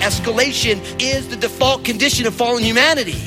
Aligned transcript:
Escalation 0.00 0.80
is 1.02 1.28
the 1.28 1.36
default 1.36 1.84
condition 1.84 2.26
of 2.26 2.34
fallen 2.34 2.62
humanity. 2.62 3.20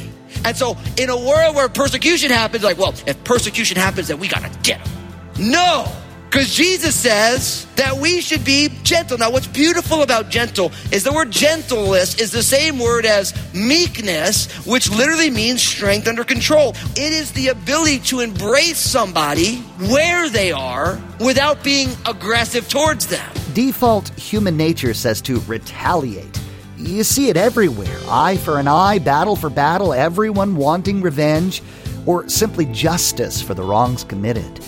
And 0.46 0.55
so, 0.55 0.78
in 0.98 1.10
a 1.10 1.18
world 1.18 1.55
where 1.55 1.68
persecution 1.68 2.32
happens, 2.32 2.64
like, 2.64 2.78
well, 2.78 2.94
if 3.05 3.21
persecution 3.25 3.78
happens, 3.78 4.07
then 4.07 4.20
we 4.20 4.30
gotta 4.30 4.50
get 4.64 4.84
them. 4.84 5.03
No, 5.40 5.86
because 6.34 6.54
Jesus 6.54 6.96
says 6.96 7.68
that 7.76 7.96
we 7.96 8.20
should 8.20 8.44
be 8.44 8.70
gentle. 8.82 9.20
Now, 9.20 9.30
what's 9.30 9.46
beautiful 9.46 10.02
about 10.02 10.30
gentle 10.30 10.72
is 10.91 11.04
the 11.04 11.14
word 11.14 11.30
gentleness 11.30 12.20
is 12.20 12.32
the 12.32 12.41
same 12.41 12.80
word 12.80 13.05
as 13.05 13.34
meekness, 13.54 14.52
which 14.66 14.90
literally 14.90 15.30
means 15.30 15.62
strength 15.62 16.08
under 16.08 16.24
control. 16.24 16.72
It 16.96 17.14
is 17.14 17.32
the 17.34 17.50
ability 17.50 18.00
to 18.00 18.22
embrace 18.22 18.80
somebody 18.80 19.58
where 19.90 20.27
they 20.27 20.52
are 20.52 21.00
without 21.20 21.63
being 21.63 21.90
aggressive 22.08 22.68
towards 22.68 23.05
them. 23.05 23.32
Default 23.54 24.10
human 24.20 24.58
nature 24.58 24.96
says 24.96 25.22
to 25.22 25.40
retaliate. 25.41 26.40
You 26.77 27.04
see 27.04 27.30
it 27.30 27.38
everywhere 27.38 28.00
eye 28.10 28.38
for 28.38 28.60
an 28.60 28.68
eye, 28.68 28.98
battle 28.98 29.36
for 29.36 29.52
battle, 29.52 29.94
everyone 29.94 30.55
wanting 30.55 31.02
revenge, 31.02 31.62
or 32.08 32.27
simply 32.27 32.66
justice 32.66 33.40
for 33.41 33.54
the 33.54 33.63
wrongs 33.63 34.04
committed. 34.04 34.60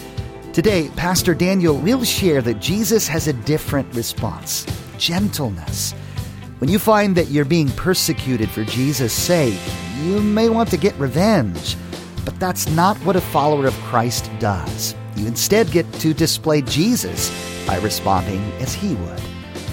Today, 0.55 0.89
Pastor 0.95 1.33
Daniel 1.33 1.75
will 1.75 2.05
share 2.05 2.41
that 2.41 2.61
Jesus 2.61 3.09
has 3.09 3.27
a 3.27 3.33
different 3.33 3.93
response 3.93 4.65
gentleness. 4.97 5.91
When 6.59 6.69
you 6.69 6.79
find 6.79 7.13
that 7.17 7.27
you're 7.27 7.43
being 7.43 7.67
persecuted 7.71 8.49
for 8.49 8.63
Jesus' 8.63 9.11
sake, 9.11 9.59
you 10.01 10.21
may 10.21 10.47
want 10.47 10.69
to 10.69 10.77
get 10.77 10.95
revenge. 10.95 11.75
But 12.23 12.39
that's 12.39 12.69
not 12.69 12.95
what 12.99 13.17
a 13.17 13.21
follower 13.21 13.67
of 13.67 13.73
Christ 13.81 14.31
does. 14.39 14.95
You 15.17 15.27
instead 15.27 15.71
get 15.71 15.91
to 15.95 16.13
display 16.13 16.61
Jesus 16.61 17.29
by 17.67 17.77
responding 17.79 18.41
as 18.61 18.73
he 18.73 18.95
would. 18.95 19.21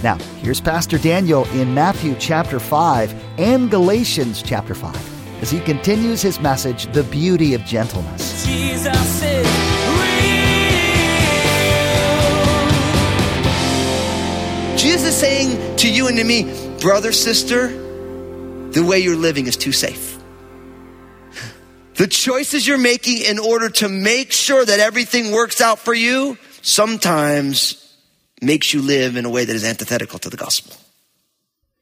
Now, 0.03 0.17
here's 0.41 0.61
Pastor 0.61 0.99
Daniel 0.99 1.45
in 1.53 1.73
Matthew 1.73 2.17
chapter 2.19 2.59
5 2.59 3.15
and 3.39 3.71
Galatians 3.71 4.43
chapter 4.43 4.75
5 4.75 5.43
as 5.43 5.51
he 5.53 5.61
continues 5.61 6.23
his 6.23 6.41
message, 6.41 6.93
The 6.93 7.05
Beauty 7.05 7.55
of 7.55 7.65
Gentleness. 7.65 8.45
Jesus 8.45 9.23
Jesus 14.83 15.05
is 15.05 15.17
saying 15.17 15.77
to 15.77 15.89
you 15.89 16.09
and 16.09 16.17
to 16.17 16.25
me, 16.25 16.43
brother, 16.81 17.13
sister, 17.13 17.69
the 17.69 18.85
way 18.85 18.99
you're 18.99 19.15
living 19.15 19.47
is 19.47 19.57
too 19.57 19.71
safe. 19.71 20.19
The 21.95 22.09
choices 22.09 22.67
you're 22.67 22.79
making 22.79 23.19
in 23.19 23.39
order 23.39 23.69
to 23.69 23.89
make 23.89 24.33
sure 24.33 24.65
that 24.65 24.81
everything 24.81 25.31
works 25.31 25.61
out 25.61 25.79
for 25.79 25.95
you 25.95 26.37
sometimes 26.63 27.97
makes 28.41 28.75
you 28.75 28.83
live 28.83 29.15
in 29.15 29.25
a 29.25 29.31
way 29.31 29.45
that 29.45 29.55
is 29.55 29.63
antithetical 29.63 30.19
to 30.19 30.29
the 30.29 30.37
gospel. 30.37 30.75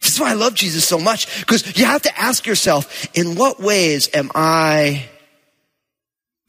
This 0.03 0.12
is 0.12 0.21
why 0.21 0.33
I 0.33 0.34
love 0.34 0.55
Jesus 0.55 0.87
so 0.87 0.98
much 0.98 1.41
because 1.41 1.78
you 1.78 1.87
have 1.87 2.03
to 2.03 2.21
ask 2.21 2.47
yourself, 2.47 3.09
in 3.17 3.34
what 3.34 3.59
ways 3.59 4.11
am 4.12 4.31
I 4.34 5.09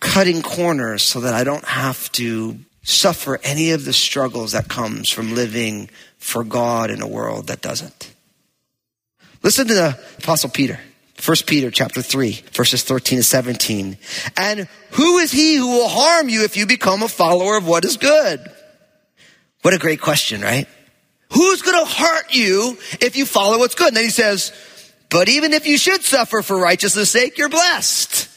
cutting 0.02 0.42
corners 0.42 1.02
so 1.02 1.22
that 1.22 1.34
I 1.34 1.46
don't 1.46 1.64
have 1.64 2.12
to 2.14 2.60
suffer 2.84 3.40
any 3.42 3.72
of 3.72 3.86
the 3.86 3.94
struggles 3.94 4.52
that 4.52 4.68
comes 4.68 5.10
from 5.10 5.34
living 5.34 5.90
for 6.22 6.46
God 6.46 6.90
in 6.90 7.02
a 7.02 7.08
world 7.08 7.48
that 7.48 7.62
doesn't? 7.62 8.14
Listen 9.44 9.68
to 9.68 9.74
the 9.74 10.00
apostle 10.20 10.50
Peter. 10.50 10.80
1 11.24 11.38
Peter 11.46 11.70
chapter 11.70 12.02
3 12.02 12.44
verses 12.54 12.84
13 12.84 13.20
to 13.20 13.24
17. 13.24 13.98
And 14.38 14.68
who 14.92 15.18
is 15.18 15.32
he 15.32 15.56
who 15.56 15.68
will 15.68 15.90
harm 15.90 16.30
you 16.30 16.44
if 16.44 16.56
you 16.56 16.66
become 16.66 17.04
a 17.04 17.08
follower 17.08 17.58
of 17.58 17.68
what 17.68 17.86
is 17.86 17.98
good? 17.98 18.40
What 19.62 19.74
a 19.74 19.78
great 19.78 20.02
question, 20.02 20.42
right? 20.42 20.68
Who's 21.34 21.62
going 21.62 21.86
to 21.86 21.92
hurt 21.92 22.34
you 22.34 22.78
if 23.00 23.16
you 23.16 23.26
follow 23.26 23.60
what's 23.60 23.76
good? 23.76 23.90
And 23.90 23.98
then 23.98 24.04
he 24.04 24.10
says, 24.10 24.52
but 25.10 25.30
even 25.30 25.54
if 25.54 25.68
you 25.68 25.78
should 25.78 26.02
suffer 26.02 26.42
for 26.42 26.58
righteousness 26.58 27.12
sake, 27.12 27.38
you're 27.38 27.50
blessed. 27.50 28.30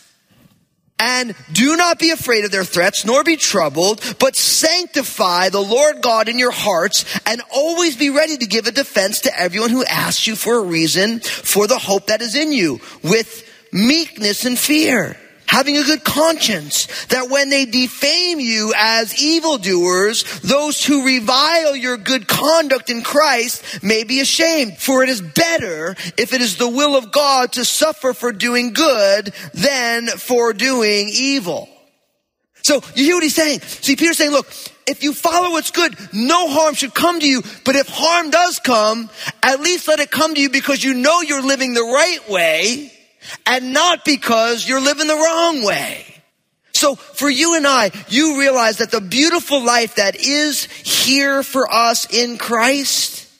And 1.06 1.34
do 1.52 1.76
not 1.76 1.98
be 1.98 2.12
afraid 2.12 2.46
of 2.46 2.50
their 2.50 2.64
threats, 2.64 3.04
nor 3.04 3.24
be 3.24 3.36
troubled, 3.36 4.00
but 4.18 4.36
sanctify 4.36 5.50
the 5.50 5.60
Lord 5.60 6.00
God 6.00 6.30
in 6.30 6.38
your 6.38 6.50
hearts 6.50 7.04
and 7.26 7.42
always 7.52 7.94
be 7.94 8.08
ready 8.08 8.38
to 8.38 8.46
give 8.46 8.66
a 8.66 8.72
defense 8.72 9.20
to 9.20 9.38
everyone 9.38 9.68
who 9.68 9.84
asks 9.84 10.26
you 10.26 10.34
for 10.34 10.56
a 10.56 10.62
reason 10.62 11.20
for 11.20 11.66
the 11.66 11.78
hope 11.78 12.06
that 12.06 12.22
is 12.22 12.34
in 12.34 12.52
you 12.52 12.80
with 13.02 13.46
meekness 13.70 14.46
and 14.46 14.58
fear 14.58 15.18
having 15.46 15.76
a 15.76 15.84
good 15.84 16.04
conscience, 16.04 17.04
that 17.06 17.30
when 17.30 17.50
they 17.50 17.64
defame 17.64 18.40
you 18.40 18.72
as 18.76 19.20
evildoers, 19.22 20.40
those 20.40 20.84
who 20.84 21.04
revile 21.04 21.76
your 21.76 21.96
good 21.96 22.26
conduct 22.26 22.90
in 22.90 23.02
Christ 23.02 23.82
may 23.82 24.04
be 24.04 24.20
ashamed. 24.20 24.78
For 24.78 25.02
it 25.02 25.08
is 25.08 25.20
better 25.20 25.96
if 26.18 26.32
it 26.32 26.40
is 26.40 26.56
the 26.56 26.68
will 26.68 26.96
of 26.96 27.12
God 27.12 27.52
to 27.52 27.64
suffer 27.64 28.12
for 28.12 28.32
doing 28.32 28.72
good 28.72 29.32
than 29.52 30.06
for 30.08 30.52
doing 30.52 31.08
evil. 31.12 31.68
So 32.62 32.80
you 32.94 33.04
hear 33.04 33.16
what 33.16 33.22
he's 33.22 33.34
saying? 33.34 33.60
See, 33.60 33.94
Peter's 33.94 34.16
saying, 34.16 34.30
look, 34.30 34.46
if 34.86 35.02
you 35.02 35.12
follow 35.12 35.50
what's 35.50 35.70
good, 35.70 35.94
no 36.14 36.48
harm 36.48 36.74
should 36.74 36.94
come 36.94 37.20
to 37.20 37.28
you. 37.28 37.42
But 37.64 37.76
if 37.76 37.88
harm 37.88 38.30
does 38.30 38.58
come, 38.58 39.10
at 39.42 39.60
least 39.60 39.86
let 39.86 40.00
it 40.00 40.10
come 40.10 40.34
to 40.34 40.40
you 40.40 40.48
because 40.48 40.82
you 40.82 40.94
know 40.94 41.20
you're 41.20 41.42
living 41.42 41.74
the 41.74 41.82
right 41.82 42.28
way 42.30 42.90
and 43.46 43.72
not 43.72 44.04
because 44.04 44.68
you're 44.68 44.80
living 44.80 45.06
the 45.06 45.14
wrong 45.14 45.64
way. 45.64 46.04
So 46.72 46.96
for 46.96 47.30
you 47.30 47.56
and 47.56 47.66
I, 47.66 47.92
you 48.08 48.38
realize 48.38 48.78
that 48.78 48.90
the 48.90 49.00
beautiful 49.00 49.62
life 49.62 49.94
that 49.94 50.16
is 50.16 50.64
here 50.64 51.42
for 51.42 51.72
us 51.72 52.12
in 52.12 52.36
Christ, 52.36 53.30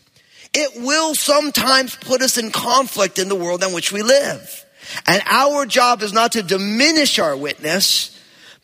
it 0.55 0.83
will 0.83 1.15
sometimes 1.15 1.97
put 1.97 2.23
us 2.23 2.39
in 2.39 2.53
conflict 2.53 3.19
in 3.19 3.29
the 3.29 3.35
world 3.35 3.63
in 3.63 3.73
which 3.73 3.93
we 3.93 4.03
live. 4.03 4.65
And 5.07 5.23
our 5.27 5.67
job 5.67 6.03
is 6.03 6.13
not 6.13 6.33
to 6.33 6.43
diminish 6.43 7.19
our 7.19 7.37
witness, 7.37 8.11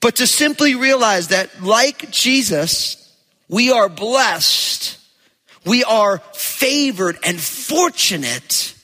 but 0.01 0.17
to 0.17 0.27
simply 0.27 0.75
realize 0.77 1.29
that 1.29 1.63
like 1.63 2.11
Jesus, 2.11 2.97
we 3.49 3.73
are 3.73 3.89
blessed. 3.89 4.99
We 5.67 5.83
are 5.85 6.19
favored 6.33 7.19
and 7.25 7.39
fortunate 7.41 8.75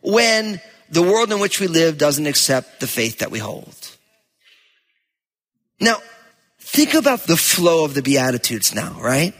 when 0.00 0.60
the 0.90 1.02
world 1.02 1.32
in 1.32 1.40
which 1.40 1.60
we 1.60 1.66
live 1.66 1.98
doesn't 1.98 2.26
accept 2.26 2.80
the 2.80 2.86
faith 2.86 3.18
that 3.18 3.30
we 3.30 3.38
hold. 3.38 3.74
Now, 5.80 5.98
think 6.60 6.94
about 6.94 7.26
the 7.26 7.36
flow 7.36 7.84
of 7.84 7.94
the 7.94 8.02
Beatitudes 8.02 8.74
now, 8.74 8.98
right? 9.00 9.34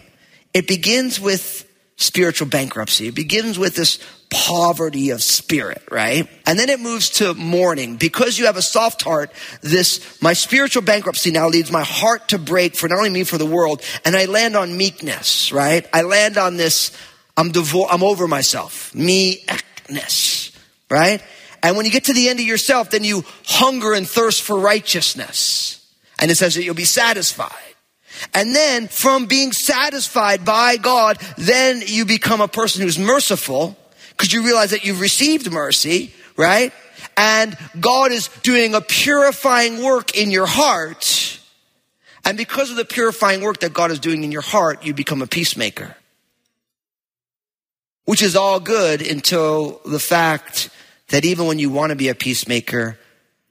It 0.54 0.66
begins 0.66 1.18
with 1.20 1.64
spiritual 1.96 2.48
bankruptcy. 2.48 3.08
It 3.08 3.14
begins 3.14 3.58
with 3.58 3.74
this 3.74 3.98
poverty 4.30 5.10
of 5.10 5.22
spirit, 5.22 5.82
right? 5.90 6.28
And 6.46 6.58
then 6.58 6.68
it 6.68 6.80
moves 6.80 7.10
to 7.10 7.34
mourning. 7.34 7.96
Because 7.96 8.38
you 8.38 8.46
have 8.46 8.56
a 8.56 8.62
soft 8.62 9.02
heart, 9.02 9.32
this, 9.62 10.22
my 10.22 10.32
spiritual 10.32 10.82
bankruptcy 10.82 11.30
now 11.32 11.48
leads 11.48 11.72
my 11.72 11.82
heart 11.82 12.28
to 12.28 12.38
break 12.38 12.76
for 12.76 12.88
not 12.88 12.98
only 12.98 13.10
me, 13.10 13.24
for 13.24 13.38
the 13.38 13.46
world. 13.46 13.82
And 14.04 14.14
I 14.14 14.26
land 14.26 14.54
on 14.54 14.76
meekness, 14.76 15.50
right? 15.50 15.86
I 15.92 16.02
land 16.02 16.38
on 16.38 16.56
this, 16.56 16.92
I'm 17.36 17.52
devor- 17.52 17.88
I'm 17.90 18.04
over 18.04 18.28
myself. 18.28 18.94
Me-ness, 18.94 20.52
right? 20.90 21.22
And 21.62 21.76
when 21.76 21.86
you 21.86 21.92
get 21.92 22.04
to 22.04 22.12
the 22.12 22.28
end 22.28 22.38
of 22.40 22.46
yourself, 22.46 22.90
then 22.90 23.04
you 23.04 23.24
hunger 23.44 23.92
and 23.92 24.08
thirst 24.08 24.42
for 24.42 24.58
righteousness. 24.58 25.86
And 26.18 26.30
it 26.30 26.36
says 26.36 26.54
that 26.54 26.64
you'll 26.64 26.74
be 26.74 26.84
satisfied. 26.84 27.52
And 28.34 28.54
then 28.54 28.88
from 28.88 29.26
being 29.26 29.52
satisfied 29.52 30.44
by 30.44 30.76
God, 30.76 31.18
then 31.36 31.82
you 31.86 32.04
become 32.04 32.40
a 32.40 32.48
person 32.48 32.82
who's 32.82 32.98
merciful 32.98 33.76
because 34.10 34.32
you 34.32 34.44
realize 34.44 34.70
that 34.70 34.84
you've 34.84 35.00
received 35.00 35.50
mercy, 35.52 36.12
right? 36.36 36.72
And 37.16 37.56
God 37.78 38.12
is 38.12 38.28
doing 38.42 38.74
a 38.74 38.80
purifying 38.80 39.82
work 39.82 40.16
in 40.16 40.30
your 40.30 40.46
heart. 40.46 41.40
And 42.24 42.36
because 42.36 42.70
of 42.70 42.76
the 42.76 42.84
purifying 42.84 43.40
work 43.40 43.60
that 43.60 43.72
God 43.72 43.90
is 43.90 44.00
doing 44.00 44.24
in 44.24 44.32
your 44.32 44.42
heart, 44.42 44.84
you 44.84 44.94
become 44.94 45.22
a 45.22 45.26
peacemaker. 45.26 45.96
Which 48.04 48.22
is 48.22 48.36
all 48.36 48.58
good 48.58 49.06
until 49.06 49.80
the 49.84 49.98
fact 50.00 50.70
that 51.08 51.24
even 51.24 51.46
when 51.46 51.58
you 51.58 51.70
want 51.70 51.90
to 51.90 51.96
be 51.96 52.08
a 52.08 52.14
peacemaker, 52.14 52.98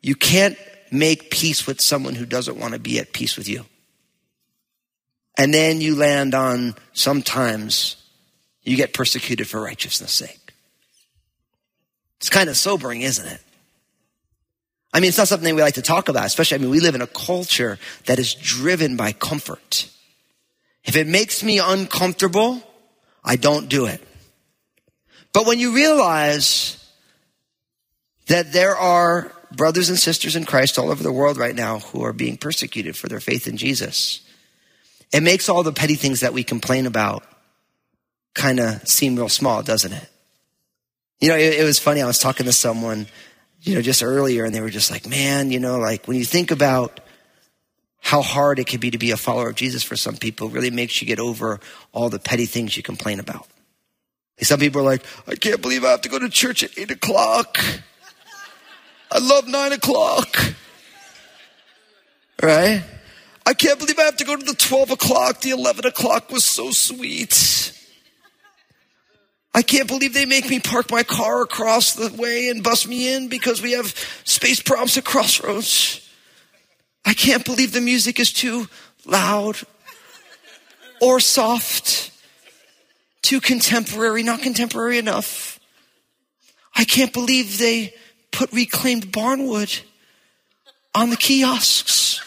you 0.01 0.15
can't 0.15 0.57
make 0.91 1.31
peace 1.31 1.67
with 1.67 1.81
someone 1.81 2.15
who 2.15 2.25
doesn't 2.25 2.57
want 2.57 2.73
to 2.73 2.79
be 2.79 2.99
at 2.99 3.13
peace 3.13 3.37
with 3.37 3.49
you. 3.49 3.65
And 5.37 5.53
then 5.53 5.81
you 5.81 5.95
land 5.95 6.33
on 6.33 6.75
sometimes 6.93 7.95
you 8.63 8.75
get 8.75 8.93
persecuted 8.93 9.47
for 9.47 9.61
righteousness' 9.61 10.13
sake. 10.13 10.53
It's 12.17 12.29
kind 12.29 12.49
of 12.49 12.57
sobering, 12.57 13.01
isn't 13.01 13.27
it? 13.27 13.41
I 14.93 14.99
mean, 14.99 15.09
it's 15.09 15.17
not 15.17 15.27
something 15.27 15.53
we 15.53 15.61
like 15.61 15.75
to 15.75 15.81
talk 15.81 16.09
about, 16.09 16.25
especially, 16.25 16.55
I 16.55 16.57
mean, 16.59 16.71
we 16.71 16.79
live 16.79 16.95
in 16.95 17.01
a 17.01 17.07
culture 17.07 17.77
that 18.05 18.17
is 18.17 18.33
driven 18.33 18.95
by 18.95 19.11
comfort. 19.11 19.89
If 20.83 20.95
it 20.95 21.05
makes 21.05 21.43
me 21.43 21.59
uncomfortable, 21.59 22.63
I 23.23 23.35
don't 23.35 23.69
do 23.69 23.85
it. 23.85 24.01
But 25.33 25.45
when 25.45 25.59
you 25.59 25.75
realize 25.75 26.76
that 28.27 28.51
there 28.51 28.75
are 28.75 29.31
brothers 29.51 29.89
and 29.89 29.97
sisters 29.97 30.35
in 30.35 30.45
Christ 30.45 30.77
all 30.77 30.91
over 30.91 31.03
the 31.03 31.11
world 31.11 31.37
right 31.37 31.55
now 31.55 31.79
who 31.79 32.03
are 32.03 32.13
being 32.13 32.37
persecuted 32.37 32.95
for 32.95 33.07
their 33.07 33.19
faith 33.19 33.47
in 33.47 33.57
Jesus, 33.57 34.21
it 35.11 35.23
makes 35.23 35.49
all 35.49 35.63
the 35.63 35.71
petty 35.71 35.95
things 35.95 36.19
that 36.19 36.33
we 36.33 36.43
complain 36.43 36.85
about 36.85 37.23
kind 38.33 38.59
of 38.59 38.87
seem 38.87 39.15
real 39.15 39.29
small, 39.29 39.63
doesn't 39.63 39.93
it? 39.93 40.09
You 41.19 41.29
know, 41.29 41.35
it, 41.35 41.59
it, 41.59 41.63
was 41.63 41.79
funny. 41.79 42.01
I 42.01 42.07
was 42.07 42.19
talking 42.19 42.45
to 42.45 42.53
someone, 42.53 43.07
you 43.61 43.73
know, 43.73 43.81
just 43.81 44.03
earlier 44.03 44.45
and 44.45 44.53
they 44.53 44.61
were 44.61 44.69
just 44.69 44.91
like, 44.91 45.07
man, 45.07 45.49
you 45.49 45.59
know, 45.59 45.79
like 45.79 46.07
when 46.07 46.17
you 46.17 46.25
think 46.25 46.51
about 46.51 46.99
how 47.99 48.21
hard 48.21 48.59
it 48.59 48.67
can 48.67 48.79
be 48.79 48.91
to 48.91 48.97
be 48.97 49.11
a 49.11 49.17
follower 49.17 49.49
of 49.49 49.55
Jesus 49.55 49.81
for 49.81 49.95
some 49.95 50.15
people, 50.15 50.49
really 50.49 50.69
makes 50.69 51.01
you 51.01 51.07
get 51.07 51.19
over 51.19 51.59
all 51.91 52.09
the 52.09 52.19
petty 52.19 52.45
things 52.45 52.77
you 52.77 52.83
complain 52.83 53.19
about. 53.19 53.47
Some 54.39 54.59
people 54.59 54.81
are 54.81 54.85
like, 54.85 55.03
I 55.27 55.33
can't 55.33 55.61
believe 55.61 55.83
I 55.83 55.89
have 55.89 56.01
to 56.01 56.09
go 56.09 56.19
to 56.19 56.29
church 56.29 56.63
at 56.63 56.77
eight 56.77 56.91
o'clock. 56.91 57.57
I 59.11 59.19
love 59.19 59.47
nine 59.47 59.73
o'clock. 59.73 60.53
Right? 62.41 62.83
I 63.45 63.53
can't 63.53 63.79
believe 63.79 63.97
I 63.97 64.03
have 64.03 64.17
to 64.17 64.25
go 64.25 64.35
to 64.35 64.45
the 64.45 64.53
12 64.53 64.91
o'clock. 64.91 65.41
The 65.41 65.51
11 65.51 65.85
o'clock 65.85 66.31
was 66.31 66.43
so 66.43 66.71
sweet. 66.71 67.73
I 69.53 69.61
can't 69.61 69.87
believe 69.87 70.13
they 70.13 70.25
make 70.25 70.49
me 70.49 70.59
park 70.59 70.91
my 70.91 71.03
car 71.03 71.41
across 71.41 71.93
the 71.93 72.13
way 72.13 72.49
and 72.49 72.61
bus 72.61 72.85
me 72.85 73.13
in 73.15 73.27
because 73.29 73.61
we 73.61 73.71
have 73.71 73.87
space 74.23 74.61
problems 74.61 74.97
at 74.97 75.05
Crossroads. 75.05 76.07
I 77.05 77.13
can't 77.13 77.45
believe 77.45 77.71
the 77.71 77.81
music 77.81 78.19
is 78.19 78.33
too 78.33 78.67
loud 79.05 79.57
or 81.01 81.19
soft, 81.19 82.11
too 83.21 83.39
contemporary, 83.39 84.23
not 84.23 84.41
contemporary 84.41 84.97
enough. 84.97 85.59
I 86.75 86.83
can't 86.83 87.13
believe 87.13 87.57
they 87.57 87.93
put 88.37 88.53
reclaimed 88.53 89.11
barnwood 89.11 89.81
on 90.93 91.09
the 91.09 91.15
kiosks. 91.15 92.21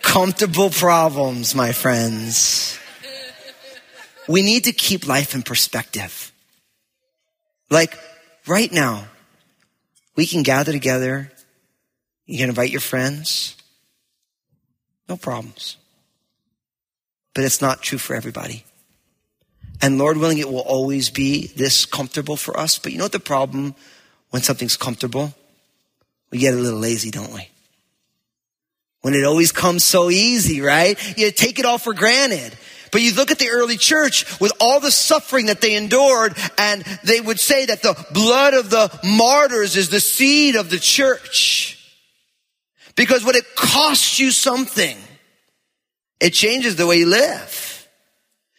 Comfortable 0.00 0.70
problems, 0.70 1.56
my 1.56 1.72
friends. 1.72 2.78
We 4.28 4.42
need 4.42 4.64
to 4.64 4.72
keep 4.72 5.08
life 5.08 5.34
in 5.34 5.42
perspective. 5.42 6.30
Like 7.68 7.98
right 8.46 8.70
now, 8.70 9.08
we 10.14 10.24
can 10.24 10.44
gather 10.44 10.70
together. 10.70 11.32
You 12.26 12.38
can 12.38 12.48
invite 12.48 12.70
your 12.70 12.80
friends. 12.80 13.56
No 15.08 15.16
problems. 15.16 15.78
But 17.34 17.42
it's 17.42 17.60
not 17.60 17.82
true 17.82 17.98
for 17.98 18.14
everybody. 18.14 18.64
And 19.80 19.98
Lord 19.98 20.16
willing, 20.16 20.38
it 20.38 20.48
will 20.48 20.60
always 20.60 21.10
be 21.10 21.48
this 21.48 21.84
comfortable 21.84 22.36
for 22.36 22.58
us. 22.58 22.78
But 22.78 22.92
you 22.92 22.98
know 22.98 23.04
what 23.04 23.12
the 23.12 23.20
problem 23.20 23.74
when 24.30 24.42
something's 24.42 24.76
comfortable? 24.76 25.34
We 26.30 26.38
get 26.38 26.54
a 26.54 26.56
little 26.56 26.80
lazy, 26.80 27.10
don't 27.10 27.32
we? 27.32 27.48
When 29.02 29.14
it 29.14 29.24
always 29.24 29.52
comes 29.52 29.84
so 29.84 30.10
easy, 30.10 30.60
right? 30.60 30.98
You 31.16 31.30
take 31.30 31.58
it 31.58 31.64
all 31.64 31.78
for 31.78 31.94
granted. 31.94 32.56
But 32.90 33.02
you 33.02 33.14
look 33.14 33.30
at 33.30 33.38
the 33.38 33.50
early 33.50 33.76
church 33.76 34.40
with 34.40 34.52
all 34.60 34.80
the 34.80 34.90
suffering 34.90 35.46
that 35.46 35.60
they 35.60 35.74
endured, 35.74 36.36
and 36.56 36.82
they 37.04 37.20
would 37.20 37.38
say 37.38 37.66
that 37.66 37.82
the 37.82 37.94
blood 38.12 38.54
of 38.54 38.70
the 38.70 38.90
martyrs 39.04 39.76
is 39.76 39.90
the 39.90 40.00
seed 40.00 40.56
of 40.56 40.70
the 40.70 40.78
church. 40.78 41.74
Because 42.94 43.24
when 43.24 43.36
it 43.36 43.44
costs 43.54 44.18
you 44.18 44.30
something, 44.30 44.96
it 46.20 46.30
changes 46.30 46.76
the 46.76 46.86
way 46.86 46.96
you 46.96 47.06
live. 47.06 47.88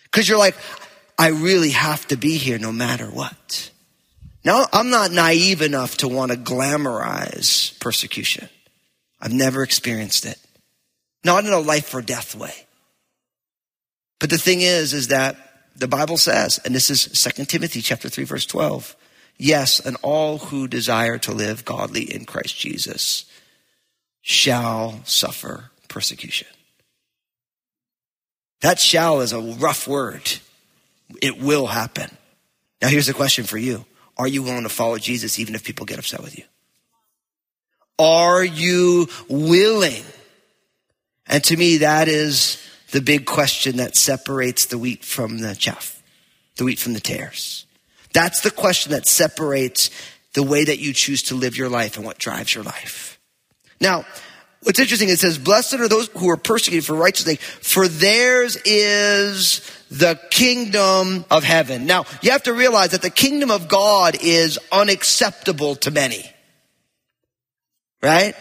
Because 0.04 0.30
you're 0.30 0.38
like, 0.38 0.56
I 1.18 1.30
really 1.30 1.72
have 1.72 2.08
to 2.08 2.18
be 2.18 2.38
here 2.38 2.60
no 2.60 2.72
matter 2.72 3.08
what. 3.08 3.72
Now, 4.44 4.66
I'm 4.72 4.90
not 4.90 5.12
naive 5.12 5.62
enough 5.62 5.98
to 5.98 6.08
want 6.08 6.32
to 6.32 6.38
glamorize 6.38 7.78
persecution. 7.80 8.50
I've 9.20 9.34
never 9.34 9.64
experienced 9.64 10.26
it. 10.26 10.40
Not 11.24 11.46
in 11.46 11.52
a 11.52 11.60
life 11.60 11.94
or 11.94 12.02
death 12.02 12.36
way. 12.36 12.54
But 14.20 14.30
the 14.30 14.38
thing 14.38 14.62
is, 14.62 14.94
is 14.94 15.10
that 15.10 15.36
the 15.76 15.88
Bible 15.88 16.18
says, 16.18 16.60
and 16.64 16.74
this 16.74 16.90
is 16.90 17.06
2 17.06 17.46
Timothy 17.46 17.82
chapter 17.82 18.10
3 18.10 18.24
verse 18.24 18.46
12, 18.46 18.96
yes, 19.38 19.80
and 19.80 19.98
all 20.02 20.38
who 20.38 20.68
desire 20.68 21.18
to 21.20 21.32
live 21.32 21.66
godly 21.66 22.04
in 22.04 22.26
Christ 22.26 22.58
Jesus 22.58 23.26
shall 24.22 25.02
suffer 25.04 25.72
persecution. 25.88 26.48
That 28.62 28.80
shall 28.80 29.22
is 29.22 29.34
a 29.34 29.42
rough 29.42 29.88
word. 29.88 30.40
It 31.22 31.40
will 31.40 31.68
happen. 31.68 32.10
Now 32.82 32.90
here's 32.90 33.08
the 33.08 33.14
question 33.14 33.46
for 33.46 33.58
you. 33.58 33.86
Are 34.18 34.28
you 34.28 34.44
willing 34.44 34.64
to 34.64 34.70
follow 34.70 34.98
Jesus 34.98 35.40
even 35.40 35.56
if 35.56 35.64
people 35.64 35.86
get 35.86 36.00
upset 36.00 36.22
with 36.22 36.38
you? 36.38 36.44
Are 38.00 38.44
you 38.44 39.08
willing? 39.28 40.04
And 41.28 41.44
to 41.46 41.58
me, 41.58 41.78
that 41.78 42.08
is 42.08 42.62
the 42.92 43.02
big 43.02 43.26
question 43.26 43.78
that 43.78 43.96
separates 43.96 44.66
the 44.66 44.78
wheat 44.78 45.04
from 45.04 45.40
the 45.40 45.56
chaff, 45.56 46.02
the 46.56 46.64
wheat 46.64 46.80
from 46.80 46.94
the 46.94 47.00
tares. 47.00 47.66
That's 48.14 48.42
the 48.42 48.52
question 48.52 48.92
that 48.92 49.08
separates 49.08 49.90
the 50.34 50.44
way 50.44 50.64
that 50.64 50.80
you 50.80 50.94
choose 50.94 51.24
to 51.24 51.36
live 51.36 51.58
your 51.58 51.70
life 51.70 51.98
and 51.98 52.06
what 52.06 52.18
drives 52.18 52.54
your 52.54 52.64
life. 52.64 53.20
Now, 53.82 54.06
what's 54.68 54.80
interesting, 54.80 55.08
it 55.08 55.18
says, 55.18 55.38
blessed 55.38 55.76
are 55.76 55.88
those 55.88 56.10
who 56.10 56.30
are 56.30 56.36
persecuted 56.36 56.86
for 56.86 56.94
righteousness, 56.94 57.38
for 57.40 57.88
theirs 57.88 58.58
is 58.66 59.62
the 59.90 60.20
kingdom 60.30 61.24
of 61.32 61.46
heaven. 61.46 61.86
Now, 61.86 62.04
you 62.22 62.32
have 62.32 62.44
to 62.44 62.54
realize 62.54 62.90
that 62.92 63.02
the 63.02 63.10
kingdom 63.10 63.50
of 63.50 63.70
God 63.70 64.18
is 64.22 64.60
unacceptable 64.70 65.76
to 65.78 65.92
many. 65.92 66.30
Right? 68.04 68.36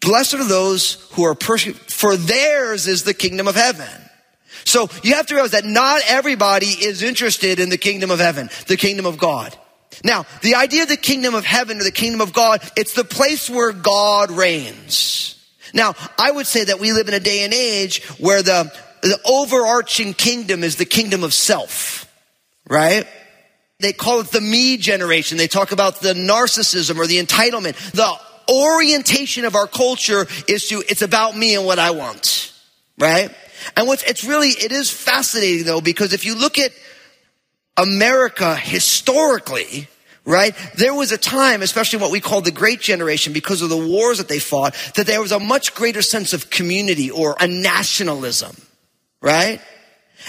Blessed 0.00 0.34
are 0.36 0.48
those 0.48 0.94
who 1.12 1.24
are 1.24 1.34
persecuted, 1.34 1.92
for 1.92 2.16
theirs 2.16 2.88
is 2.88 3.04
the 3.04 3.12
kingdom 3.12 3.46
of 3.46 3.56
heaven. 3.56 3.90
So 4.64 4.88
you 5.02 5.16
have 5.16 5.26
to 5.26 5.34
realize 5.34 5.50
that 5.50 5.66
not 5.66 6.00
everybody 6.08 6.68
is 6.68 7.02
interested 7.02 7.60
in 7.60 7.68
the 7.68 7.76
kingdom 7.76 8.10
of 8.10 8.20
heaven, 8.20 8.48
the 8.68 8.78
kingdom 8.78 9.04
of 9.04 9.18
God. 9.18 9.54
Now, 10.02 10.24
the 10.42 10.54
idea 10.54 10.82
of 10.82 10.88
the 10.88 10.96
kingdom 10.96 11.34
of 11.34 11.44
heaven 11.44 11.78
or 11.78 11.84
the 11.84 11.90
kingdom 11.90 12.20
of 12.20 12.32
God, 12.32 12.62
it's 12.76 12.94
the 12.94 13.04
place 13.04 13.50
where 13.50 13.72
God 13.72 14.30
reigns. 14.30 15.36
Now, 15.74 15.94
I 16.18 16.30
would 16.30 16.46
say 16.46 16.64
that 16.64 16.80
we 16.80 16.92
live 16.92 17.08
in 17.08 17.14
a 17.14 17.20
day 17.20 17.44
and 17.44 17.52
age 17.52 18.02
where 18.18 18.42
the, 18.42 18.72
the 19.02 19.20
overarching 19.24 20.14
kingdom 20.14 20.64
is 20.64 20.76
the 20.76 20.84
kingdom 20.84 21.22
of 21.22 21.34
self, 21.34 22.10
right? 22.68 23.06
They 23.78 23.92
call 23.92 24.20
it 24.20 24.28
the 24.28 24.40
me 24.40 24.76
generation. 24.78 25.38
They 25.38 25.48
talk 25.48 25.72
about 25.72 26.00
the 26.00 26.14
narcissism 26.14 26.96
or 26.96 27.06
the 27.06 27.22
entitlement. 27.22 27.76
The 27.92 28.14
orientation 28.52 29.44
of 29.44 29.54
our 29.54 29.66
culture 29.66 30.26
is 30.48 30.68
to, 30.68 30.82
it's 30.88 31.02
about 31.02 31.36
me 31.36 31.54
and 31.54 31.64
what 31.64 31.78
I 31.78 31.92
want, 31.92 32.52
right? 32.98 33.34
And 33.76 33.86
what's, 33.86 34.02
it's 34.02 34.24
really, 34.24 34.48
it 34.48 34.72
is 34.72 34.90
fascinating 34.90 35.64
though, 35.64 35.80
because 35.80 36.12
if 36.12 36.24
you 36.24 36.34
look 36.34 36.58
at 36.58 36.72
America 37.76 38.56
historically, 38.56 39.88
right? 40.24 40.54
There 40.76 40.94
was 40.94 41.12
a 41.12 41.18
time, 41.18 41.62
especially 41.62 42.00
what 42.00 42.12
we 42.12 42.20
call 42.20 42.40
the 42.40 42.50
Great 42.50 42.80
Generation, 42.80 43.32
because 43.32 43.62
of 43.62 43.68
the 43.68 43.76
wars 43.76 44.18
that 44.18 44.28
they 44.28 44.38
fought, 44.38 44.74
that 44.96 45.06
there 45.06 45.20
was 45.20 45.32
a 45.32 45.40
much 45.40 45.74
greater 45.74 46.02
sense 46.02 46.32
of 46.32 46.50
community 46.50 47.10
or 47.10 47.36
a 47.40 47.46
nationalism, 47.46 48.56
right? 49.22 49.60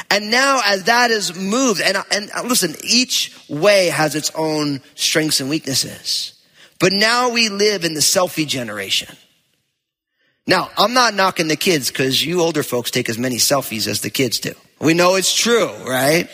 And 0.09 0.31
now 0.31 0.61
as 0.65 0.83
that 0.83 1.11
has 1.11 1.35
moved, 1.35 1.81
and, 1.81 1.97
and 2.11 2.29
listen, 2.45 2.75
each 2.83 3.37
way 3.49 3.87
has 3.87 4.15
its 4.15 4.31
own 4.35 4.81
strengths 4.95 5.41
and 5.41 5.49
weaknesses. 5.49 6.33
But 6.79 6.93
now 6.93 7.29
we 7.29 7.49
live 7.49 7.83
in 7.83 7.93
the 7.93 7.99
selfie 7.99 8.47
generation. 8.47 9.15
Now, 10.47 10.71
I'm 10.77 10.93
not 10.93 11.13
knocking 11.13 11.47
the 11.47 11.55
kids 11.55 11.89
because 11.91 12.25
you 12.25 12.41
older 12.41 12.63
folks 12.63 12.89
take 12.89 13.09
as 13.09 13.19
many 13.19 13.35
selfies 13.35 13.87
as 13.87 14.01
the 14.01 14.09
kids 14.09 14.39
do. 14.39 14.53
We 14.79 14.95
know 14.95 15.15
it's 15.15 15.35
true, 15.35 15.71
right? 15.87 16.27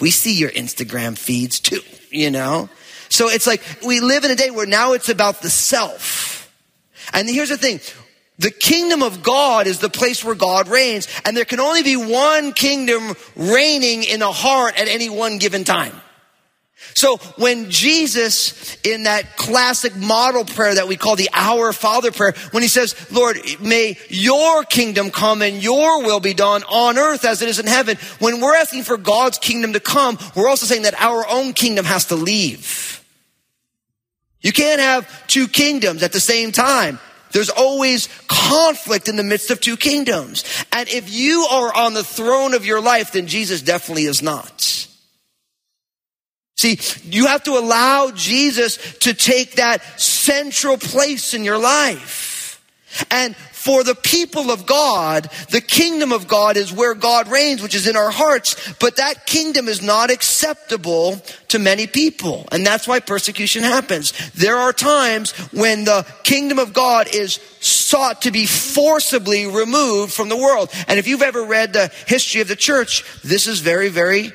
We 0.00 0.10
see 0.10 0.34
your 0.34 0.50
Instagram 0.50 1.16
feeds 1.16 1.60
too, 1.60 1.80
you 2.10 2.30
know? 2.30 2.68
So 3.14 3.28
it's 3.28 3.46
like 3.46 3.62
we 3.86 4.00
live 4.00 4.24
in 4.24 4.32
a 4.32 4.34
day 4.34 4.50
where 4.50 4.66
now 4.66 4.94
it's 4.94 5.08
about 5.08 5.40
the 5.40 5.48
self. 5.48 6.52
And 7.12 7.28
here's 7.28 7.50
the 7.50 7.56
thing. 7.56 7.78
The 8.40 8.50
kingdom 8.50 9.04
of 9.04 9.22
God 9.22 9.68
is 9.68 9.78
the 9.78 9.88
place 9.88 10.24
where 10.24 10.34
God 10.34 10.66
reigns, 10.66 11.06
and 11.24 11.36
there 11.36 11.44
can 11.44 11.60
only 11.60 11.84
be 11.84 11.94
one 11.94 12.52
kingdom 12.52 13.14
reigning 13.36 14.02
in 14.02 14.20
a 14.20 14.32
heart 14.32 14.76
at 14.76 14.88
any 14.88 15.08
one 15.08 15.38
given 15.38 15.62
time. 15.62 15.92
So 16.94 17.18
when 17.38 17.70
Jesus, 17.70 18.76
in 18.82 19.04
that 19.04 19.36
classic 19.36 19.94
model 19.94 20.44
prayer 20.44 20.74
that 20.74 20.88
we 20.88 20.96
call 20.96 21.14
the 21.14 21.30
Our 21.32 21.72
Father 21.72 22.10
prayer, 22.10 22.34
when 22.50 22.64
he 22.64 22.68
says, 22.68 22.94
Lord, 23.12 23.38
may 23.60 23.96
your 24.08 24.64
kingdom 24.64 25.12
come 25.12 25.40
and 25.40 25.62
your 25.62 26.02
will 26.02 26.20
be 26.20 26.34
done 26.34 26.64
on 26.64 26.98
earth 26.98 27.24
as 27.24 27.42
it 27.42 27.48
is 27.48 27.60
in 27.60 27.66
heaven, 27.68 27.96
when 28.18 28.40
we're 28.40 28.56
asking 28.56 28.82
for 28.82 28.96
God's 28.96 29.38
kingdom 29.38 29.72
to 29.74 29.80
come, 29.80 30.18
we're 30.34 30.48
also 30.48 30.66
saying 30.66 30.82
that 30.82 31.00
our 31.00 31.24
own 31.28 31.52
kingdom 31.52 31.84
has 31.84 32.06
to 32.06 32.16
leave. 32.16 32.93
You 34.44 34.52
can't 34.52 34.80
have 34.80 35.26
two 35.26 35.48
kingdoms 35.48 36.04
at 36.04 36.12
the 36.12 36.20
same 36.20 36.52
time. 36.52 37.00
There's 37.32 37.50
always 37.50 38.08
conflict 38.28 39.08
in 39.08 39.16
the 39.16 39.24
midst 39.24 39.50
of 39.50 39.60
two 39.60 39.76
kingdoms. 39.76 40.44
And 40.70 40.88
if 40.88 41.12
you 41.12 41.48
are 41.50 41.74
on 41.74 41.94
the 41.94 42.04
throne 42.04 42.54
of 42.54 42.64
your 42.64 42.80
life, 42.80 43.12
then 43.12 43.26
Jesus 43.26 43.62
definitely 43.62 44.04
is 44.04 44.22
not. 44.22 44.86
See, 46.56 46.78
you 47.04 47.26
have 47.26 47.42
to 47.44 47.58
allow 47.58 48.12
Jesus 48.14 48.76
to 49.00 49.14
take 49.14 49.56
that 49.56 49.82
central 49.98 50.78
place 50.78 51.34
in 51.34 51.42
your 51.42 51.58
life. 51.58 52.62
And 53.10 53.34
for 53.64 53.82
the 53.82 53.94
people 53.94 54.50
of 54.50 54.66
God, 54.66 55.30
the 55.48 55.62
kingdom 55.62 56.12
of 56.12 56.28
God 56.28 56.58
is 56.58 56.70
where 56.70 56.92
God 56.92 57.28
reigns, 57.28 57.62
which 57.62 57.74
is 57.74 57.86
in 57.86 57.96
our 57.96 58.10
hearts, 58.10 58.74
but 58.74 58.96
that 58.96 59.24
kingdom 59.24 59.68
is 59.68 59.80
not 59.80 60.10
acceptable 60.10 61.16
to 61.48 61.58
many 61.58 61.86
people. 61.86 62.46
And 62.52 62.66
that's 62.66 62.86
why 62.86 63.00
persecution 63.00 63.62
happens. 63.62 64.12
There 64.32 64.58
are 64.58 64.74
times 64.74 65.30
when 65.50 65.84
the 65.84 66.06
kingdom 66.24 66.58
of 66.58 66.74
God 66.74 67.14
is 67.14 67.40
sought 67.60 68.20
to 68.22 68.30
be 68.30 68.44
forcibly 68.44 69.46
removed 69.46 70.12
from 70.12 70.28
the 70.28 70.36
world. 70.36 70.70
And 70.86 70.98
if 70.98 71.08
you've 71.08 71.22
ever 71.22 71.42
read 71.42 71.72
the 71.72 71.90
history 72.06 72.42
of 72.42 72.48
the 72.48 72.56
church, 72.56 73.02
this 73.22 73.46
is 73.46 73.60
very, 73.60 73.88
very 73.88 74.32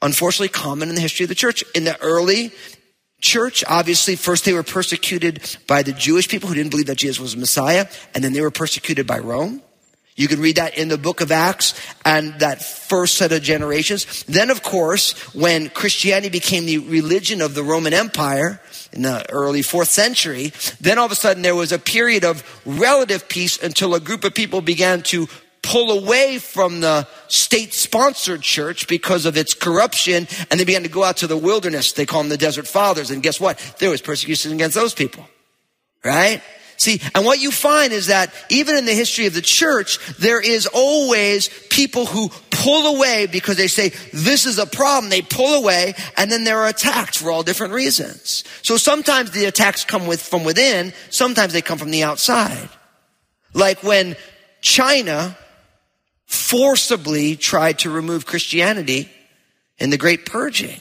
unfortunately 0.00 0.50
common 0.50 0.88
in 0.88 0.94
the 0.94 1.00
history 1.00 1.24
of 1.24 1.28
the 1.30 1.34
church. 1.34 1.64
In 1.74 1.82
the 1.82 2.00
early 2.00 2.52
church, 3.20 3.64
obviously, 3.66 4.16
first 4.16 4.44
they 4.44 4.52
were 4.52 4.62
persecuted 4.62 5.56
by 5.66 5.82
the 5.82 5.92
Jewish 5.92 6.28
people 6.28 6.48
who 6.48 6.54
didn't 6.54 6.70
believe 6.70 6.86
that 6.86 6.98
Jesus 6.98 7.20
was 7.20 7.36
Messiah, 7.36 7.86
and 8.14 8.22
then 8.22 8.32
they 8.32 8.40
were 8.40 8.50
persecuted 8.50 9.06
by 9.06 9.18
Rome. 9.18 9.62
You 10.18 10.26
can 10.26 10.40
read 10.40 10.56
that 10.56 10.76
in 10.76 10.88
the 10.88 10.98
book 10.98 11.20
of 11.20 11.30
Acts 11.30 11.80
and 12.04 12.40
that 12.40 12.60
first 12.60 13.14
set 13.14 13.30
of 13.30 13.40
generations. 13.40 14.24
Then, 14.24 14.50
of 14.50 14.64
course, 14.64 15.12
when 15.32 15.68
Christianity 15.68 16.28
became 16.28 16.66
the 16.66 16.78
religion 16.78 17.40
of 17.40 17.54
the 17.54 17.62
Roman 17.62 17.94
Empire 17.94 18.60
in 18.92 19.02
the 19.02 19.24
early 19.30 19.62
fourth 19.62 19.88
century, 19.88 20.52
then 20.80 20.98
all 20.98 21.06
of 21.06 21.12
a 21.12 21.14
sudden 21.14 21.44
there 21.44 21.54
was 21.54 21.70
a 21.70 21.78
period 21.78 22.24
of 22.24 22.42
relative 22.66 23.28
peace 23.28 23.62
until 23.62 23.94
a 23.94 24.00
group 24.00 24.24
of 24.24 24.34
people 24.34 24.60
began 24.60 25.02
to 25.02 25.28
pull 25.68 25.90
away 25.90 26.38
from 26.38 26.80
the 26.80 27.06
state 27.28 27.74
sponsored 27.74 28.40
church 28.40 28.88
because 28.88 29.26
of 29.26 29.36
its 29.36 29.52
corruption 29.52 30.26
and 30.50 30.58
they 30.58 30.64
began 30.64 30.82
to 30.82 30.88
go 30.88 31.04
out 31.04 31.18
to 31.18 31.26
the 31.26 31.36
wilderness. 31.36 31.92
They 31.92 32.06
call 32.06 32.22
them 32.22 32.30
the 32.30 32.38
desert 32.38 32.66
fathers. 32.66 33.10
And 33.10 33.22
guess 33.22 33.38
what? 33.38 33.58
There 33.78 33.90
was 33.90 34.00
persecution 34.00 34.52
against 34.52 34.74
those 34.74 34.94
people. 34.94 35.28
Right? 36.02 36.40
See, 36.78 37.02
and 37.14 37.26
what 37.26 37.42
you 37.42 37.50
find 37.50 37.92
is 37.92 38.06
that 38.06 38.32
even 38.48 38.76
in 38.76 38.86
the 38.86 38.94
history 38.94 39.26
of 39.26 39.34
the 39.34 39.42
church, 39.42 39.98
there 40.16 40.40
is 40.40 40.66
always 40.66 41.50
people 41.68 42.06
who 42.06 42.30
pull 42.50 42.96
away 42.96 43.26
because 43.26 43.58
they 43.58 43.66
say, 43.66 43.90
this 44.14 44.46
is 44.46 44.58
a 44.58 44.64
problem. 44.64 45.10
They 45.10 45.20
pull 45.20 45.54
away 45.54 45.94
and 46.16 46.30
then 46.30 46.44
they're 46.44 46.66
attacked 46.66 47.18
for 47.18 47.30
all 47.30 47.42
different 47.42 47.74
reasons. 47.74 48.42
So 48.62 48.78
sometimes 48.78 49.32
the 49.32 49.44
attacks 49.44 49.84
come 49.84 50.06
with, 50.06 50.22
from 50.22 50.44
within. 50.44 50.94
Sometimes 51.10 51.52
they 51.52 51.60
come 51.60 51.76
from 51.76 51.90
the 51.90 52.04
outside. 52.04 52.70
Like 53.52 53.82
when 53.82 54.16
China 54.62 55.36
forcibly 56.28 57.36
tried 57.36 57.80
to 57.80 57.90
remove 57.90 58.26
Christianity 58.26 59.10
in 59.78 59.90
the 59.90 59.96
Great 59.96 60.26
Purging. 60.26 60.80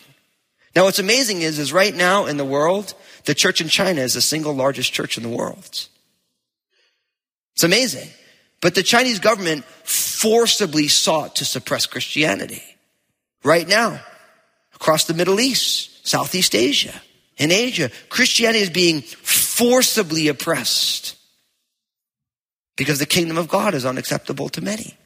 Now 0.75 0.83
what's 0.83 0.99
amazing 0.99 1.41
is, 1.41 1.57
is 1.57 1.73
right 1.73 1.95
now 1.95 2.25
in 2.25 2.37
the 2.37 2.45
world, 2.45 2.93
the 3.25 3.33
church 3.33 3.61
in 3.61 3.69
China 3.69 4.01
is 4.01 4.13
the 4.13 4.21
single 4.21 4.53
largest 4.53 4.93
church 4.93 5.17
in 5.17 5.23
the 5.23 5.29
world. 5.29 5.87
It's 7.55 7.63
amazing. 7.63 8.09
But 8.61 8.75
the 8.75 8.83
Chinese 8.83 9.19
government 9.19 9.63
forcibly 9.83 10.89
sought 10.89 11.37
to 11.37 11.45
suppress 11.45 11.85
Christianity. 11.85 12.63
Right 13.43 13.67
now, 13.67 14.01
across 14.75 15.05
the 15.05 15.13
Middle 15.13 15.39
East, 15.39 16.05
Southeast 16.05 16.55
Asia, 16.55 17.01
in 17.37 17.51
Asia, 17.51 17.89
Christianity 18.09 18.63
is 18.63 18.69
being 18.69 19.01
forcibly 19.01 20.27
oppressed 20.27 21.15
because 22.75 22.99
the 22.99 23.05
kingdom 23.05 23.37
of 23.37 23.47
God 23.47 23.73
is 23.73 23.85
unacceptable 23.85 24.49
to 24.49 24.61
many. 24.61 24.97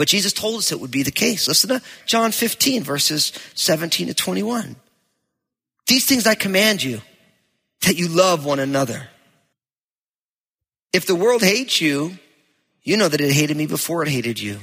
But 0.00 0.08
Jesus 0.08 0.32
told 0.32 0.60
us 0.60 0.72
it 0.72 0.80
would 0.80 0.90
be 0.90 1.02
the 1.02 1.10
case. 1.10 1.46
Listen 1.46 1.68
to 1.68 1.82
John 2.06 2.32
15 2.32 2.82
verses 2.82 3.34
17 3.52 4.06
to 4.06 4.14
21. 4.14 4.76
These 5.86 6.06
things 6.06 6.26
I 6.26 6.34
command 6.34 6.82
you, 6.82 7.02
that 7.82 7.98
you 7.98 8.08
love 8.08 8.46
one 8.46 8.60
another. 8.60 9.10
If 10.94 11.04
the 11.04 11.14
world 11.14 11.42
hates 11.42 11.82
you, 11.82 12.18
you 12.82 12.96
know 12.96 13.08
that 13.08 13.20
it 13.20 13.30
hated 13.30 13.58
me 13.58 13.66
before 13.66 14.02
it 14.02 14.08
hated 14.08 14.40
you. 14.40 14.60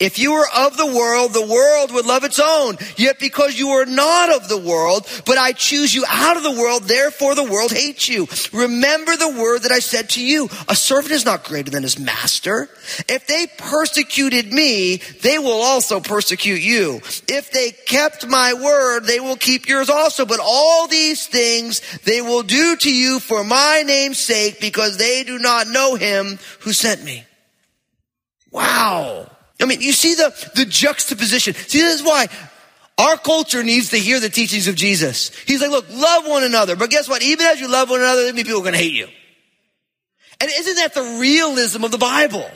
If 0.00 0.18
you 0.18 0.32
were 0.32 0.48
of 0.56 0.78
the 0.78 0.86
world, 0.86 1.34
the 1.34 1.46
world 1.46 1.92
would 1.92 2.06
love 2.06 2.24
its 2.24 2.40
own. 2.40 2.78
Yet 2.96 3.18
because 3.20 3.58
you 3.58 3.68
are 3.68 3.84
not 3.84 4.34
of 4.34 4.48
the 4.48 4.56
world, 4.56 5.06
but 5.26 5.36
I 5.36 5.52
choose 5.52 5.94
you 5.94 6.06
out 6.08 6.38
of 6.38 6.42
the 6.42 6.50
world, 6.50 6.84
therefore 6.84 7.34
the 7.34 7.44
world 7.44 7.70
hates 7.70 8.08
you. 8.08 8.26
Remember 8.52 9.14
the 9.14 9.28
word 9.28 9.62
that 9.62 9.72
I 9.72 9.80
said 9.80 10.08
to 10.10 10.24
you. 10.24 10.48
A 10.68 10.74
servant 10.74 11.12
is 11.12 11.26
not 11.26 11.44
greater 11.44 11.70
than 11.70 11.82
his 11.82 11.98
master. 11.98 12.70
If 13.08 13.26
they 13.26 13.46
persecuted 13.58 14.50
me, 14.50 14.96
they 15.20 15.38
will 15.38 15.60
also 15.60 16.00
persecute 16.00 16.62
you. 16.62 17.02
If 17.28 17.50
they 17.52 17.70
kept 17.70 18.26
my 18.26 18.54
word, 18.54 19.04
they 19.04 19.20
will 19.20 19.36
keep 19.36 19.68
yours 19.68 19.90
also. 19.90 20.24
But 20.24 20.40
all 20.42 20.86
these 20.86 21.26
things 21.26 21.82
they 22.04 22.22
will 22.22 22.42
do 22.42 22.76
to 22.76 22.94
you 22.94 23.20
for 23.20 23.44
my 23.44 23.84
name's 23.86 24.18
sake 24.18 24.60
because 24.60 24.96
they 24.96 25.24
do 25.24 25.38
not 25.38 25.68
know 25.68 25.94
him 25.94 26.38
who 26.60 26.72
sent 26.72 27.04
me. 27.04 27.24
Wow. 28.50 29.30
I 29.60 29.66
mean, 29.66 29.80
you 29.80 29.92
see 29.92 30.14
the, 30.14 30.32
the 30.54 30.64
juxtaposition. 30.64 31.54
See, 31.54 31.80
this 31.80 32.00
is 32.00 32.02
why 32.02 32.28
our 32.98 33.16
culture 33.16 33.62
needs 33.62 33.90
to 33.90 33.98
hear 33.98 34.20
the 34.20 34.28
teachings 34.28 34.68
of 34.68 34.74
Jesus. 34.74 35.34
He's 35.46 35.60
like, 35.60 35.70
look, 35.70 35.86
love 35.90 36.26
one 36.26 36.44
another. 36.44 36.76
But 36.76 36.90
guess 36.90 37.08
what? 37.08 37.22
Even 37.22 37.46
as 37.46 37.60
you 37.60 37.68
love 37.68 37.90
one 37.90 38.00
another, 38.00 38.24
there 38.24 38.32
may 38.32 38.42
be 38.42 38.46
people 38.46 38.60
going 38.60 38.72
to 38.72 38.78
hate 38.78 38.94
you. 38.94 39.08
And 40.40 40.50
isn't 40.50 40.76
that 40.76 40.94
the 40.94 41.18
realism 41.20 41.84
of 41.84 41.90
the 41.90 41.98
Bible? 41.98 42.50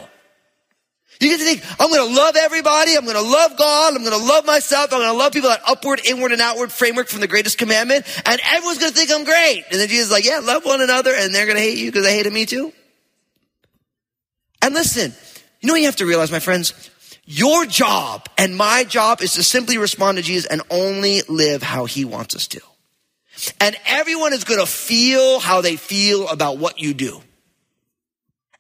You 1.20 1.28
get 1.28 1.38
to 1.38 1.44
think, 1.44 1.80
I'm 1.80 1.90
going 1.90 2.08
to 2.08 2.14
love 2.14 2.36
everybody. 2.36 2.96
I'm 2.96 3.04
going 3.04 3.16
to 3.16 3.22
love 3.22 3.56
God. 3.56 3.94
I'm 3.94 4.04
going 4.04 4.18
to 4.18 4.26
love 4.26 4.44
myself. 4.44 4.92
I'm 4.92 4.98
going 4.98 5.12
to 5.12 5.16
love 5.16 5.32
people 5.32 5.50
that 5.50 5.62
upward, 5.66 6.00
inward, 6.04 6.32
and 6.32 6.40
outward 6.40 6.72
framework 6.72 7.08
from 7.08 7.20
the 7.20 7.28
greatest 7.28 7.56
commandment. 7.56 8.04
And 8.26 8.40
everyone's 8.44 8.78
going 8.78 8.92
to 8.92 8.98
think 8.98 9.10
I'm 9.12 9.24
great. 9.24 9.64
And 9.70 9.80
then 9.80 9.88
Jesus 9.88 10.06
is 10.06 10.12
like, 10.12 10.24
yeah, 10.24 10.40
love 10.40 10.64
one 10.64 10.80
another. 10.80 11.14
And 11.14 11.34
they're 11.34 11.46
going 11.46 11.56
to 11.56 11.62
hate 11.62 11.78
you 11.78 11.90
because 11.90 12.04
they 12.04 12.16
hated 12.16 12.32
me 12.32 12.46
too. 12.46 12.72
And 14.60 14.74
listen, 14.74 15.14
you 15.60 15.66
know 15.68 15.74
what 15.74 15.80
you 15.80 15.86
have 15.86 15.96
to 15.96 16.06
realize, 16.06 16.32
my 16.32 16.40
friends? 16.40 16.90
Your 17.26 17.64
job 17.64 18.28
and 18.36 18.56
my 18.56 18.84
job 18.84 19.22
is 19.22 19.34
to 19.34 19.42
simply 19.42 19.78
respond 19.78 20.18
to 20.18 20.22
Jesus 20.22 20.46
and 20.46 20.62
only 20.70 21.22
live 21.22 21.62
how 21.62 21.86
he 21.86 22.04
wants 22.04 22.36
us 22.36 22.46
to. 22.48 22.60
And 23.60 23.76
everyone 23.86 24.32
is 24.32 24.44
going 24.44 24.60
to 24.60 24.66
feel 24.66 25.40
how 25.40 25.60
they 25.60 25.76
feel 25.76 26.28
about 26.28 26.58
what 26.58 26.78
you 26.78 26.94
do. 26.94 27.20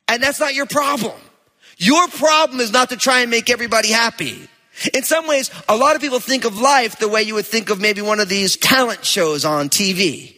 And 0.08 0.22
that's 0.22 0.40
not 0.40 0.54
your 0.54 0.66
problem. 0.66 1.18
Your 1.76 2.08
problem 2.08 2.60
is 2.60 2.72
not 2.72 2.90
to 2.90 2.96
try 2.96 3.20
and 3.20 3.30
make 3.30 3.50
everybody 3.50 3.90
happy. 3.90 4.48
In 4.92 5.02
some 5.02 5.28
ways, 5.28 5.50
a 5.68 5.76
lot 5.76 5.94
of 5.94 6.02
people 6.02 6.18
think 6.18 6.44
of 6.44 6.58
life 6.58 6.98
the 6.98 7.08
way 7.08 7.22
you 7.22 7.34
would 7.34 7.46
think 7.46 7.70
of 7.70 7.80
maybe 7.80 8.02
one 8.02 8.20
of 8.20 8.28
these 8.28 8.56
talent 8.56 9.04
shows 9.04 9.44
on 9.44 9.68
TV. 9.68 10.36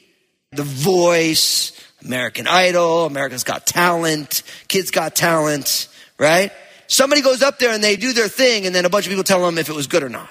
The 0.53 0.63
Voice, 0.63 1.73
American 2.05 2.47
Idol, 2.47 3.07
America's 3.07 3.45
Got 3.45 3.67
Talent, 3.67 4.43
Kids 4.69 4.91
Got 4.91 5.15
Talent, 5.15 5.89
right? 6.19 6.53
Somebody 6.89 7.23
goes 7.23 7.43
up 7.43 7.59
there 7.59 7.73
and 7.73 7.83
they 7.83 7.97
do 7.97 8.13
their 8.13 8.29
thing 8.29 8.67
and 8.67 8.75
then 8.75 8.85
a 8.85 8.91
bunch 8.91 9.07
of 9.07 9.11
people 9.11 9.25
tell 9.25 9.45
them 9.45 9.59
if 9.59 9.69
it 9.69 9.75
was 9.75 9.87
good 9.87 10.03
or 10.03 10.09
not. 10.09 10.31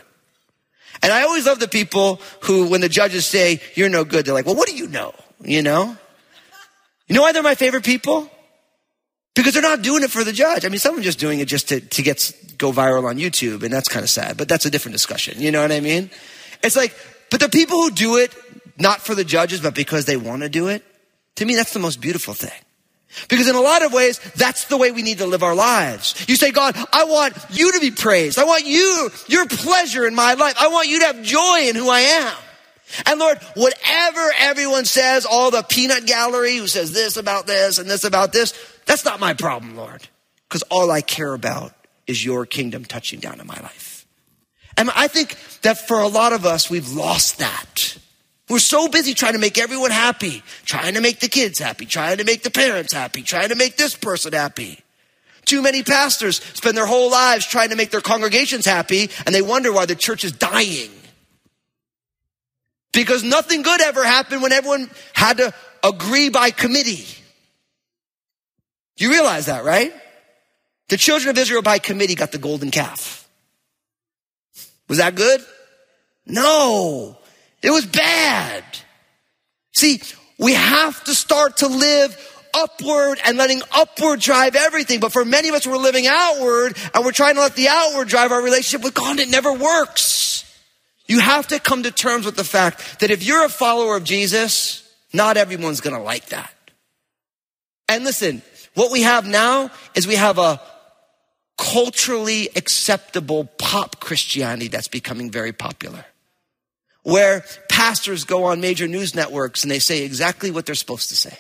And 1.04 1.12
I 1.12 1.24
always 1.24 1.46
love 1.46 1.60
the 1.60 1.68
people 1.68 2.22
who, 2.42 2.70
when 2.70 2.82
the 2.82 2.90
judges 2.90 3.26
say, 3.26 3.62
you're 3.76 3.90
no 3.90 4.06
good, 4.06 4.26
they're 4.26 4.34
like, 4.34 4.46
well, 4.46 4.56
what 4.56 4.68
do 4.68 4.76
you 4.76 4.88
know? 4.88 5.14
You 5.42 5.62
know? 5.62 5.98
You 7.08 7.16
know 7.16 7.22
why 7.22 7.32
they're 7.32 7.44
my 7.44 7.56
favorite 7.56 7.84
people? 7.84 8.30
Because 9.36 9.54
they're 9.54 9.62
not 9.62 9.82
doing 9.82 10.04
it 10.04 10.10
for 10.10 10.24
the 10.24 10.32
judge. 10.32 10.66
I 10.66 10.70
mean, 10.70 10.80
some 10.80 10.98
are 10.98 11.02
just 11.02 11.20
doing 11.20 11.40
it 11.40 11.48
just 11.48 11.70
to, 11.70 11.82
to 11.82 12.02
get, 12.02 12.32
go 12.58 12.72
viral 12.72 13.06
on 13.06 13.18
YouTube, 13.18 13.64
and 13.64 13.74
that's 13.74 13.90
kind 13.90 14.04
of 14.04 14.10
sad, 14.10 14.38
but 14.38 14.48
that's 14.48 14.66
a 14.66 14.70
different 14.70 14.94
discussion. 14.94 15.40
You 15.42 15.52
know 15.52 15.62
what 15.62 15.72
I 15.72 15.82
mean? 15.82 16.10
It's 16.64 16.76
like, 16.76 16.96
but 17.30 17.42
the 17.42 17.50
people 17.50 17.82
who 17.82 17.92
do 17.92 18.18
it, 18.18 18.34
not 18.80 19.02
for 19.02 19.14
the 19.14 19.26
judges, 19.26 19.60
but 19.60 19.76
because 19.76 20.06
they 20.06 20.18
want 20.18 20.42
to 20.42 20.50
do 20.50 20.70
it, 20.70 20.84
to 21.36 21.46
me, 21.46 21.56
that's 21.56 21.74
the 21.74 21.80
most 21.80 22.00
beautiful 22.00 22.34
thing. 22.34 22.65
Because 23.30 23.48
in 23.48 23.56
a 23.56 23.62
lot 23.62 23.84
of 23.84 23.94
ways, 23.94 24.20
that's 24.36 24.66
the 24.66 24.78
way 24.78 24.92
we 24.92 25.02
need 25.02 25.20
to 25.20 25.26
live 25.26 25.44
our 25.44 25.56
lives. 25.56 26.26
You 26.28 26.36
say, 26.36 26.52
God, 26.52 26.76
I 26.92 27.06
want 27.06 27.36
you 27.50 27.72
to 27.74 27.80
be 27.80 27.92
praised. 27.92 28.38
I 28.38 28.44
want 28.44 28.66
you, 28.66 29.10
your 29.28 29.48
pleasure 29.48 30.06
in 30.06 30.16
my 30.16 30.34
life. 30.34 30.56
I 30.60 30.68
want 30.68 30.88
you 30.88 31.00
to 31.00 31.06
have 31.06 31.22
joy 31.24 31.68
in 31.68 31.76
who 31.76 31.90
I 31.90 32.02
am. 32.02 32.34
And 33.06 33.20
Lord, 33.20 33.40
whatever 33.56 34.32
everyone 34.40 34.86
says, 34.86 35.26
all 35.26 35.52
the 35.52 35.64
peanut 35.64 36.06
gallery 36.06 36.58
who 36.58 36.68
says 36.68 36.94
this 36.94 37.18
about 37.18 37.48
this 37.48 37.78
and 37.78 37.90
this 37.90 38.04
about 38.04 38.32
this, 38.32 38.54
that's 38.86 39.06
not 39.06 39.20
my 39.20 39.34
problem, 39.34 39.76
Lord. 39.76 40.08
Because 40.48 40.62
all 40.64 40.92
I 40.92 41.02
care 41.02 41.34
about 41.34 41.74
is 42.08 42.24
your 42.24 42.46
kingdom 42.46 42.86
touching 42.86 43.20
down 43.20 43.40
in 43.40 43.48
my 43.48 43.60
life. 43.60 44.06
And 44.78 44.92
I 44.96 45.08
think 45.08 45.38
that 45.62 45.88
for 45.88 46.00
a 46.00 46.08
lot 46.08 46.34
of 46.34 46.46
us, 46.46 46.70
we've 46.70 46.92
lost 46.92 47.40
that. 47.40 47.98
We're 48.48 48.60
so 48.60 48.88
busy 48.88 49.14
trying 49.14 49.34
to 49.34 49.40
make 49.40 49.58
everyone 49.58 49.92
happy, 49.92 50.44
trying 50.66 50.94
to 50.94 51.02
make 51.02 51.20
the 51.20 51.28
kids 51.28 51.58
happy, 51.58 51.86
trying 51.86 52.18
to 52.18 52.24
make 52.24 52.44
the 52.44 52.52
parents 52.52 52.94
happy, 52.94 53.24
trying 53.24 53.50
to 53.50 53.56
make 53.56 53.76
this 53.76 53.96
person 53.96 54.34
happy. 54.34 54.80
Too 55.46 55.62
many 55.62 55.84
pastors 55.84 56.38
spend 56.54 56.78
their 56.78 56.86
whole 56.86 57.10
lives 57.10 57.46
trying 57.46 57.70
to 57.70 57.76
make 57.76 57.92
their 57.92 58.02
congregations 58.02 58.66
happy 58.66 59.10
and 59.26 59.34
they 59.34 59.42
wonder 59.42 59.72
why 59.72 59.86
the 59.86 59.96
church 59.96 60.24
is 60.24 60.32
dying. 60.32 60.92
Because 62.94 63.24
nothing 63.24 63.62
good 63.62 63.82
ever 63.82 64.04
happened 64.04 64.42
when 64.42 64.52
everyone 64.52 64.90
had 65.14 65.38
to 65.38 65.54
agree 65.84 66.30
by 66.30 66.52
committee. 66.52 67.06
You 68.98 69.12
realize 69.12 69.48
that, 69.48 69.66
right? 69.66 69.94
The 70.90 70.98
children 70.98 71.30
of 71.30 71.38
Israel 71.38 71.62
by 71.62 71.80
committee 71.80 72.16
got 72.16 72.32
the 72.32 72.38
golden 72.38 72.72
calf. 72.72 73.28
Was 74.88 75.00
that 75.00 75.16
good? 75.16 75.44
No, 76.26 77.18
it 77.66 77.72
was 77.72 77.86
bad. 77.88 78.64
See, 79.74 80.00
we 80.38 80.54
have 80.54 81.04
to 81.06 81.16
start 81.16 81.58
to 81.58 81.68
live 81.68 82.16
upward 82.54 83.20
and 83.26 83.38
letting 83.38 83.62
upward 83.74 84.20
drive 84.20 84.56
everything. 84.56 85.00
But 85.00 85.12
for 85.12 85.26
many 85.26 85.50
of 85.50 85.56
us, 85.56 85.66
we're 85.66 85.78
living 85.78 86.06
outward 86.08 86.78
and 86.94 87.04
we're 87.04 87.12
trying 87.12 87.36
to 87.36 87.42
let 87.42 87.56
the 87.56 87.68
outward 87.68 88.08
drive 88.08 88.32
our 88.32 88.42
relationship 88.42 88.84
with 88.84 88.94
God 88.94 89.20
it 89.20 89.30
never 89.30 89.52
works. 89.52 90.44
You 91.08 91.20
have 91.20 91.48
to 91.48 91.60
come 91.60 91.84
to 91.84 91.92
terms 91.92 92.28
with 92.28 92.36
the 92.36 92.44
fact 92.44 93.00
that 93.00 93.10
if 93.10 93.24
you're 93.24 93.44
a 93.44 93.50
follower 93.50 93.98
of 93.98 94.04
Jesus, 94.04 94.88
not 95.12 95.36
everyone's 95.36 95.82
going 95.82 95.96
to 95.96 96.02
like 96.02 96.28
that. 96.28 96.54
And 97.90 98.04
listen, 98.04 98.44
what 98.76 98.92
we 98.92 99.02
have 99.02 99.28
now 99.28 99.72
is 99.96 100.06
we 100.06 100.16
have 100.16 100.38
a 100.38 100.62
culturally 101.58 102.50
acceptable 102.56 103.46
pop 103.58 104.00
Christianity 104.00 104.68
that's 104.68 104.88
becoming 104.88 105.32
very 105.32 105.52
popular. 105.52 106.06
Where 107.06 107.46
pastors 107.70 108.24
go 108.24 108.46
on 108.46 108.62
major 108.62 108.88
news 108.88 109.14
networks 109.14 109.62
and 109.62 109.70
they 109.70 109.78
say 109.78 110.04
exactly 110.04 110.50
what 110.50 110.66
they're 110.66 110.74
supposed 110.74 111.10
to 111.10 111.16
say. 111.16 111.38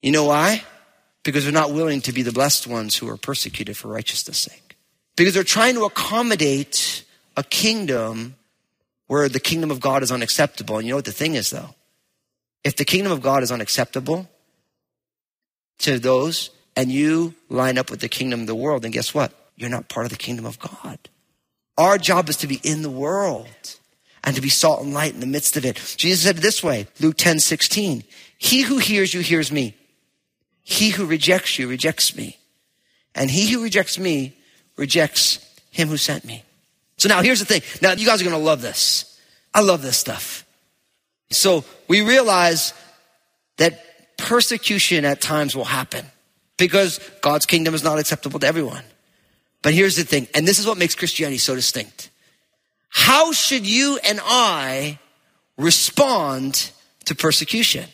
You 0.00 0.10
know 0.10 0.24
why? 0.24 0.64
Because 1.22 1.44
they're 1.44 1.52
not 1.52 1.74
willing 1.74 2.00
to 2.00 2.12
be 2.12 2.22
the 2.22 2.32
blessed 2.32 2.66
ones 2.66 2.96
who 2.96 3.06
are 3.10 3.18
persecuted 3.18 3.76
for 3.76 3.88
righteousness' 3.88 4.38
sake. 4.38 4.78
Because 5.16 5.34
they're 5.34 5.44
trying 5.44 5.74
to 5.74 5.84
accommodate 5.84 7.04
a 7.36 7.42
kingdom 7.42 8.36
where 9.06 9.28
the 9.28 9.38
kingdom 9.38 9.70
of 9.70 9.80
God 9.80 10.02
is 10.02 10.10
unacceptable. 10.10 10.78
And 10.78 10.86
you 10.86 10.92
know 10.92 10.96
what 10.96 11.04
the 11.04 11.12
thing 11.12 11.34
is 11.34 11.50
though? 11.50 11.74
If 12.64 12.76
the 12.76 12.86
kingdom 12.86 13.12
of 13.12 13.20
God 13.20 13.42
is 13.42 13.52
unacceptable 13.52 14.30
to 15.80 15.98
those 15.98 16.48
and 16.74 16.90
you 16.90 17.34
line 17.50 17.76
up 17.76 17.90
with 17.90 18.00
the 18.00 18.08
kingdom 18.08 18.40
of 18.40 18.46
the 18.46 18.54
world, 18.54 18.80
then 18.80 18.92
guess 18.92 19.12
what? 19.12 19.30
You're 19.56 19.68
not 19.68 19.90
part 19.90 20.06
of 20.06 20.10
the 20.10 20.16
kingdom 20.16 20.46
of 20.46 20.58
God. 20.58 20.98
Our 21.76 21.98
job 21.98 22.28
is 22.28 22.36
to 22.38 22.46
be 22.46 22.60
in 22.62 22.82
the 22.82 22.90
world 22.90 23.48
and 24.22 24.34
to 24.36 24.42
be 24.42 24.48
salt 24.48 24.82
and 24.82 24.94
light 24.94 25.14
in 25.14 25.20
the 25.20 25.26
midst 25.26 25.56
of 25.56 25.64
it. 25.64 25.76
Jesus 25.96 26.22
said 26.22 26.38
it 26.38 26.40
this 26.40 26.62
way, 26.62 26.86
Luke 27.00 27.16
10, 27.16 27.40
16. 27.40 28.04
He 28.38 28.62
who 28.62 28.78
hears 28.78 29.12
you 29.12 29.20
hears 29.20 29.50
me. 29.50 29.74
He 30.62 30.90
who 30.90 31.06
rejects 31.06 31.58
you 31.58 31.68
rejects 31.68 32.16
me. 32.16 32.38
And 33.14 33.30
he 33.30 33.50
who 33.50 33.62
rejects 33.62 33.98
me 33.98 34.36
rejects 34.76 35.38
him 35.70 35.88
who 35.88 35.96
sent 35.96 36.24
me. 36.24 36.42
So 36.96 37.08
now 37.08 37.22
here's 37.22 37.40
the 37.40 37.44
thing. 37.44 37.62
Now 37.82 37.92
you 37.92 38.06
guys 38.06 38.20
are 38.20 38.24
going 38.24 38.36
to 38.36 38.42
love 38.42 38.62
this. 38.62 39.20
I 39.52 39.60
love 39.60 39.82
this 39.82 39.96
stuff. 39.96 40.44
So 41.30 41.64
we 41.88 42.02
realize 42.02 42.72
that 43.58 44.16
persecution 44.16 45.04
at 45.04 45.20
times 45.20 45.54
will 45.54 45.64
happen 45.64 46.06
because 46.56 46.98
God's 47.20 47.46
kingdom 47.46 47.74
is 47.74 47.84
not 47.84 47.98
acceptable 47.98 48.40
to 48.40 48.46
everyone. 48.46 48.84
But 49.64 49.72
here's 49.72 49.96
the 49.96 50.04
thing, 50.04 50.28
and 50.34 50.46
this 50.46 50.58
is 50.58 50.66
what 50.66 50.76
makes 50.76 50.94
Christianity 50.94 51.38
so 51.38 51.54
distinct. 51.54 52.10
How 52.90 53.32
should 53.32 53.66
you 53.66 53.98
and 54.06 54.20
I 54.22 54.98
respond 55.56 56.70
to 57.06 57.14
persecution? 57.14 57.86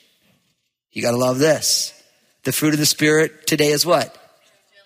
You 0.91 1.01
gotta 1.01 1.17
love 1.17 1.39
this. 1.39 1.95
The 2.43 2.51
fruit 2.51 2.75
of 2.75 2.81
the 2.81 2.87
Spirit 2.87 3.47
today 3.47 3.69
is 3.69 3.87
what? 3.87 4.17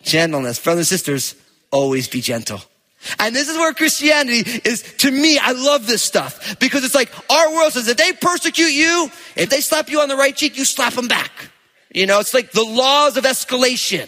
Gentleness. 0.03 0.63
Brothers 0.63 0.93
and 0.93 0.99
sisters, 0.99 1.35
always 1.71 2.07
be 2.07 2.21
gentle. 2.21 2.61
And 3.19 3.35
this 3.35 3.49
is 3.49 3.57
where 3.57 3.73
Christianity 3.73 4.61
is, 4.65 4.83
to 4.99 5.11
me, 5.11 5.39
I 5.39 5.53
love 5.53 5.87
this 5.87 6.03
stuff 6.03 6.59
because 6.59 6.85
it's 6.85 6.95
like 6.95 7.11
our 7.31 7.55
world 7.55 7.73
says 7.73 7.89
if 7.89 7.97
they 7.97 8.13
persecute 8.13 8.73
you, 8.73 9.11
if 9.37 9.49
they 9.49 9.63
slap 9.63 9.89
you 9.89 10.01
on 10.01 10.09
the 10.09 10.17
right 10.17 10.37
cheek, 10.37 10.59
you 10.59 10.67
slap 10.67 10.93
them 10.93 11.09
back. 11.09 11.33
You 11.95 12.05
know, 12.05 12.21
it's 12.21 12.35
like 12.35 12.53
the 12.53 12.63
laws 12.63 13.17
of 13.17 13.25
escalation. 13.25 14.07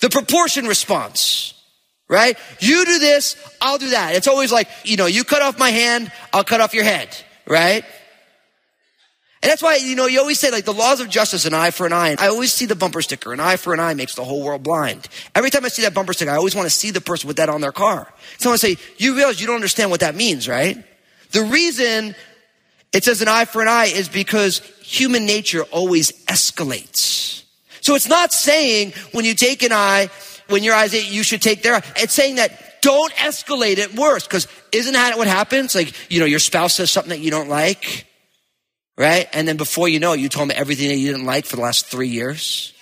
The 0.00 0.10
proportion 0.10 0.66
response, 0.66 1.54
right? 2.08 2.36
You 2.58 2.84
do 2.84 2.98
this, 2.98 3.36
I'll 3.60 3.78
do 3.78 3.90
that. 3.90 4.14
It's 4.14 4.28
always 4.28 4.50
like, 4.50 4.68
you 4.84 4.96
know, 4.96 5.06
you 5.06 5.24
cut 5.24 5.42
off 5.42 5.58
my 5.58 5.70
hand, 5.70 6.10
I'll 6.32 6.44
cut 6.44 6.60
off 6.60 6.74
your 6.74 6.84
head, 6.84 7.16
right? 7.46 7.84
And 9.42 9.50
that's 9.50 9.62
why, 9.62 9.76
you 9.76 9.96
know, 9.96 10.06
you 10.06 10.20
always 10.20 10.38
say 10.38 10.50
like 10.50 10.66
the 10.66 10.74
laws 10.74 11.00
of 11.00 11.08
justice, 11.08 11.46
an 11.46 11.54
eye 11.54 11.70
for 11.70 11.86
an 11.86 11.94
eye. 11.94 12.10
And 12.10 12.20
I 12.20 12.28
always 12.28 12.52
see 12.52 12.66
the 12.66 12.76
bumper 12.76 13.00
sticker, 13.00 13.32
an 13.32 13.40
eye 13.40 13.56
for 13.56 13.72
an 13.72 13.80
eye 13.80 13.94
makes 13.94 14.14
the 14.14 14.24
whole 14.24 14.44
world 14.44 14.62
blind. 14.62 15.08
Every 15.34 15.48
time 15.48 15.64
I 15.64 15.68
see 15.68 15.82
that 15.82 15.94
bumper 15.94 16.12
sticker, 16.12 16.30
I 16.30 16.36
always 16.36 16.54
want 16.54 16.66
to 16.66 16.74
see 16.74 16.90
the 16.90 17.00
person 17.00 17.26
with 17.26 17.38
that 17.38 17.48
on 17.48 17.62
their 17.62 17.72
car. 17.72 18.12
Someone 18.36 18.58
say, 18.58 18.76
you 18.98 19.16
realize 19.16 19.40
you 19.40 19.46
don't 19.46 19.56
understand 19.56 19.90
what 19.90 20.00
that 20.00 20.14
means, 20.14 20.46
right? 20.46 20.84
The 21.30 21.42
reason 21.42 22.14
it 22.92 23.04
says 23.04 23.22
an 23.22 23.28
eye 23.28 23.46
for 23.46 23.62
an 23.62 23.68
eye 23.68 23.86
is 23.86 24.08
because 24.10 24.58
human 24.82 25.24
nature 25.24 25.62
always 25.62 26.12
escalates. 26.26 27.44
So 27.80 27.94
it's 27.94 28.08
not 28.08 28.32
saying 28.32 28.92
when 29.12 29.24
you 29.24 29.34
take 29.34 29.62
an 29.62 29.72
eye, 29.72 30.10
when 30.48 30.62
your 30.62 30.74
eyes, 30.74 30.94
you 30.94 31.22
should 31.22 31.42
take 31.42 31.62
their 31.62 31.76
eye. 31.76 31.82
It's 31.96 32.12
saying 32.12 32.36
that 32.36 32.82
don't 32.82 33.12
escalate 33.14 33.78
it 33.78 33.94
worse 33.94 34.26
because 34.26 34.48
isn't 34.72 34.92
that 34.92 35.18
what 35.18 35.26
happens? 35.26 35.74
Like, 35.74 35.94
you 36.10 36.20
know, 36.20 36.26
your 36.26 36.38
spouse 36.38 36.74
says 36.74 36.90
something 36.90 37.10
that 37.10 37.20
you 37.20 37.30
don't 37.30 37.48
like 37.48 38.06
right? 39.00 39.30
And 39.32 39.48
then 39.48 39.56
before 39.56 39.88
you 39.88 39.98
know 39.98 40.12
it, 40.12 40.20
you 40.20 40.28
told 40.28 40.50
them 40.50 40.56
everything 40.60 40.88
that 40.88 40.96
you 40.96 41.10
didn't 41.10 41.24
like 41.24 41.46
for 41.46 41.56
the 41.56 41.62
last 41.62 41.86
three 41.86 42.08
years. 42.08 42.74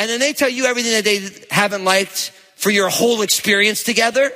And 0.00 0.10
then 0.10 0.18
they 0.18 0.32
tell 0.32 0.48
you 0.48 0.64
everything 0.64 0.92
that 0.92 1.04
they 1.04 1.30
haven't 1.54 1.84
liked 1.84 2.32
for 2.56 2.70
your 2.70 2.88
whole 2.88 3.22
experience 3.22 3.84
together. 3.84 4.32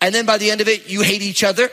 And 0.00 0.12
then 0.12 0.26
by 0.26 0.38
the 0.38 0.50
end 0.50 0.60
of 0.60 0.66
it, 0.66 0.88
you 0.88 1.02
hate 1.02 1.22
each 1.22 1.44
other, 1.44 1.70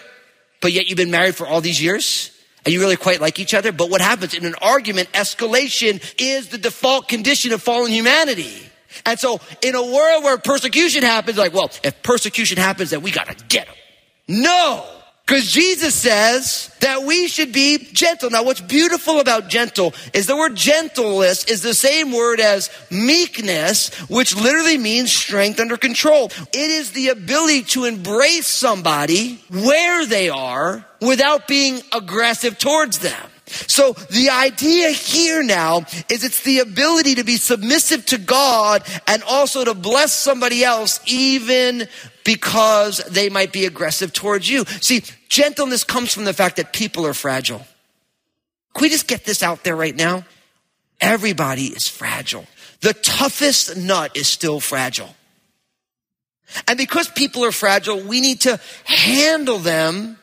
but 0.62 0.72
yet 0.72 0.86
you've 0.86 0.98
been 0.98 1.10
married 1.10 1.34
for 1.34 1.48
all 1.48 1.62
these 1.62 1.82
years 1.82 2.30
and 2.66 2.74
you 2.74 2.80
really 2.80 2.98
quite 2.98 3.22
like 3.22 3.40
each 3.40 3.54
other. 3.54 3.72
But 3.72 3.90
what 3.90 4.02
happens 4.02 4.34
in 4.34 4.44
an 4.44 4.56
argument, 4.62 5.12
escalation 5.14 6.02
is 6.20 6.50
the 6.50 6.58
default 6.58 7.08
condition 7.08 7.54
of 7.54 7.62
fallen 7.62 7.92
humanity. 7.92 8.52
And 9.06 9.20
so 9.20 9.40
in 9.62 9.76
a 9.76 9.84
world 9.84 10.24
where 10.24 10.38
persecution 10.38 11.04
happens, 11.04 11.38
like, 11.38 11.54
well, 11.54 11.70
if 11.84 12.02
persecution 12.02 12.58
happens, 12.58 12.90
then 12.90 13.02
we 13.02 13.12
gotta 13.12 13.36
get 13.48 13.68
them. 13.68 13.76
No! 14.28 14.84
Because 15.26 15.52
Jesus 15.52 15.96
says 15.96 16.70
that 16.82 17.02
we 17.02 17.28
should 17.28 17.52
be 17.52 17.80
gentle. 17.80 18.30
Now, 18.30 18.44
what's 18.44 18.62
beautiful 18.62 19.20
about 19.20 19.50
gentle 19.50 19.96
is 20.14 20.28
the 20.28 20.36
word 20.36 20.56
gentleness 20.56 21.46
is 21.46 21.64
the 21.64 21.74
same 21.74 22.12
word 22.12 22.40
as 22.40 22.70
meekness, 22.92 23.90
which 24.08 24.36
literally 24.36 24.78
means 24.78 25.12
strength 25.12 25.60
under 25.60 25.78
control. 25.78 26.32
It 26.54 26.70
is 26.70 26.92
the 26.92 27.08
ability 27.08 27.64
to 27.64 27.86
embrace 27.86 28.46
somebody 28.46 29.44
where 29.50 30.06
they 30.06 30.30
are 30.30 30.86
without 31.06 31.48
being 31.48 31.82
aggressive 31.94 32.58
towards 32.58 33.00
them. 33.00 33.30
So 33.48 33.94
the 33.94 34.30
idea 34.32 34.90
here 34.90 35.44
now 35.44 35.86
is 36.10 36.24
it's 36.24 36.44
the 36.44 36.60
ability 36.60 37.16
to 37.16 37.24
be 37.24 37.38
submissive 37.38 38.06
to 38.08 38.18
God 38.18 38.84
and 39.08 39.22
also 39.24 39.64
to 39.64 39.74
bless 39.74 40.14
somebody 40.14 40.64
else 40.64 41.00
even 41.06 41.88
because 42.24 42.98
they 43.10 43.30
might 43.30 43.54
be 43.54 43.66
aggressive 43.66 44.14
towards 44.14 44.50
you. 44.50 44.66
See, 44.82 45.04
gentleness 45.30 45.84
comes 45.84 46.14
from 46.14 46.26
the 46.26 46.34
fact 46.34 46.56
that 46.58 46.74
people 46.74 47.06
are 47.06 47.14
fragile. 47.14 47.66
Can 48.74 48.82
we 48.82 48.90
just 48.90 49.08
get 49.08 49.26
this 49.26 49.44
out 49.44 49.64
there 49.64 49.76
right 49.76 49.96
now? 49.96 50.26
Everybody 51.00 51.66
is 51.66 51.88
fragile. 51.88 52.46
The 52.82 52.94
toughest 52.94 53.78
nut 53.78 54.18
is 54.18 54.28
still 54.28 54.60
fragile. 54.60 55.16
And 56.68 56.78
because 56.78 57.10
people 57.10 57.46
are 57.46 57.52
fragile, 57.52 58.02
we 58.02 58.22
need 58.22 58.42
to 58.42 58.60
handle 58.86 59.60
them 59.60 60.18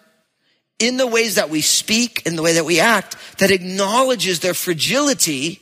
in 0.78 0.96
the 0.96 1.06
ways 1.06 1.36
that 1.36 1.50
we 1.50 1.60
speak, 1.60 2.22
in 2.26 2.36
the 2.36 2.42
way 2.42 2.54
that 2.54 2.64
we 2.64 2.80
act, 2.80 3.16
that 3.38 3.50
acknowledges 3.50 4.40
their 4.40 4.54
fragility 4.54 5.60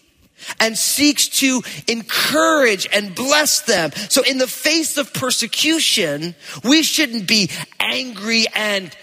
and 0.58 0.76
seeks 0.76 1.28
to 1.28 1.62
encourage 1.86 2.88
and 2.92 3.14
bless 3.14 3.60
them. 3.62 3.90
So 4.08 4.22
in 4.22 4.38
the 4.38 4.46
face 4.46 4.96
of 4.96 5.12
persecution, 5.12 6.34
we 6.64 6.82
shouldn't 6.82 7.26
be 7.26 7.50
angry 7.78 8.46
and 8.54 8.94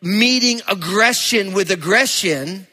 meeting 0.00 0.62
aggression 0.68 1.52
with 1.52 1.70
aggression, 1.70 2.66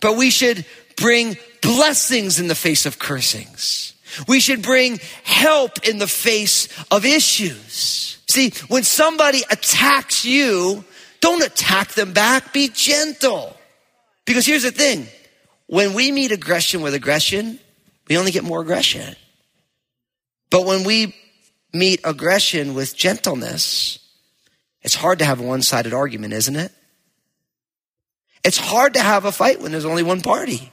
but 0.00 0.16
we 0.16 0.30
should 0.30 0.64
bring 0.96 1.36
blessings 1.62 2.40
in 2.40 2.48
the 2.48 2.54
face 2.54 2.86
of 2.86 2.98
cursings. 2.98 3.94
We 4.26 4.40
should 4.40 4.62
bring 4.62 5.00
help 5.22 5.86
in 5.86 5.98
the 5.98 6.06
face 6.06 6.68
of 6.90 7.04
issues. 7.04 8.18
See, 8.26 8.50
when 8.68 8.82
somebody 8.82 9.42
attacks 9.50 10.24
you, 10.24 10.84
don't 11.20 11.42
attack 11.42 11.92
them 11.92 12.12
back. 12.12 12.52
Be 12.52 12.68
gentle. 12.68 13.56
Because 14.24 14.46
here's 14.46 14.62
the 14.62 14.70
thing. 14.70 15.06
When 15.66 15.94
we 15.94 16.12
meet 16.12 16.32
aggression 16.32 16.80
with 16.80 16.94
aggression, 16.94 17.58
we 18.08 18.16
only 18.16 18.30
get 18.30 18.44
more 18.44 18.60
aggression. 18.60 19.16
But 20.50 20.64
when 20.64 20.84
we 20.84 21.14
meet 21.72 22.00
aggression 22.04 22.74
with 22.74 22.96
gentleness, 22.96 23.98
it's 24.82 24.94
hard 24.94 25.18
to 25.18 25.24
have 25.24 25.40
a 25.40 25.42
one 25.42 25.62
sided 25.62 25.92
argument, 25.92 26.32
isn't 26.32 26.56
it? 26.56 26.72
It's 28.44 28.58
hard 28.58 28.94
to 28.94 29.00
have 29.00 29.24
a 29.24 29.32
fight 29.32 29.60
when 29.60 29.72
there's 29.72 29.84
only 29.84 30.02
one 30.02 30.22
party. 30.22 30.72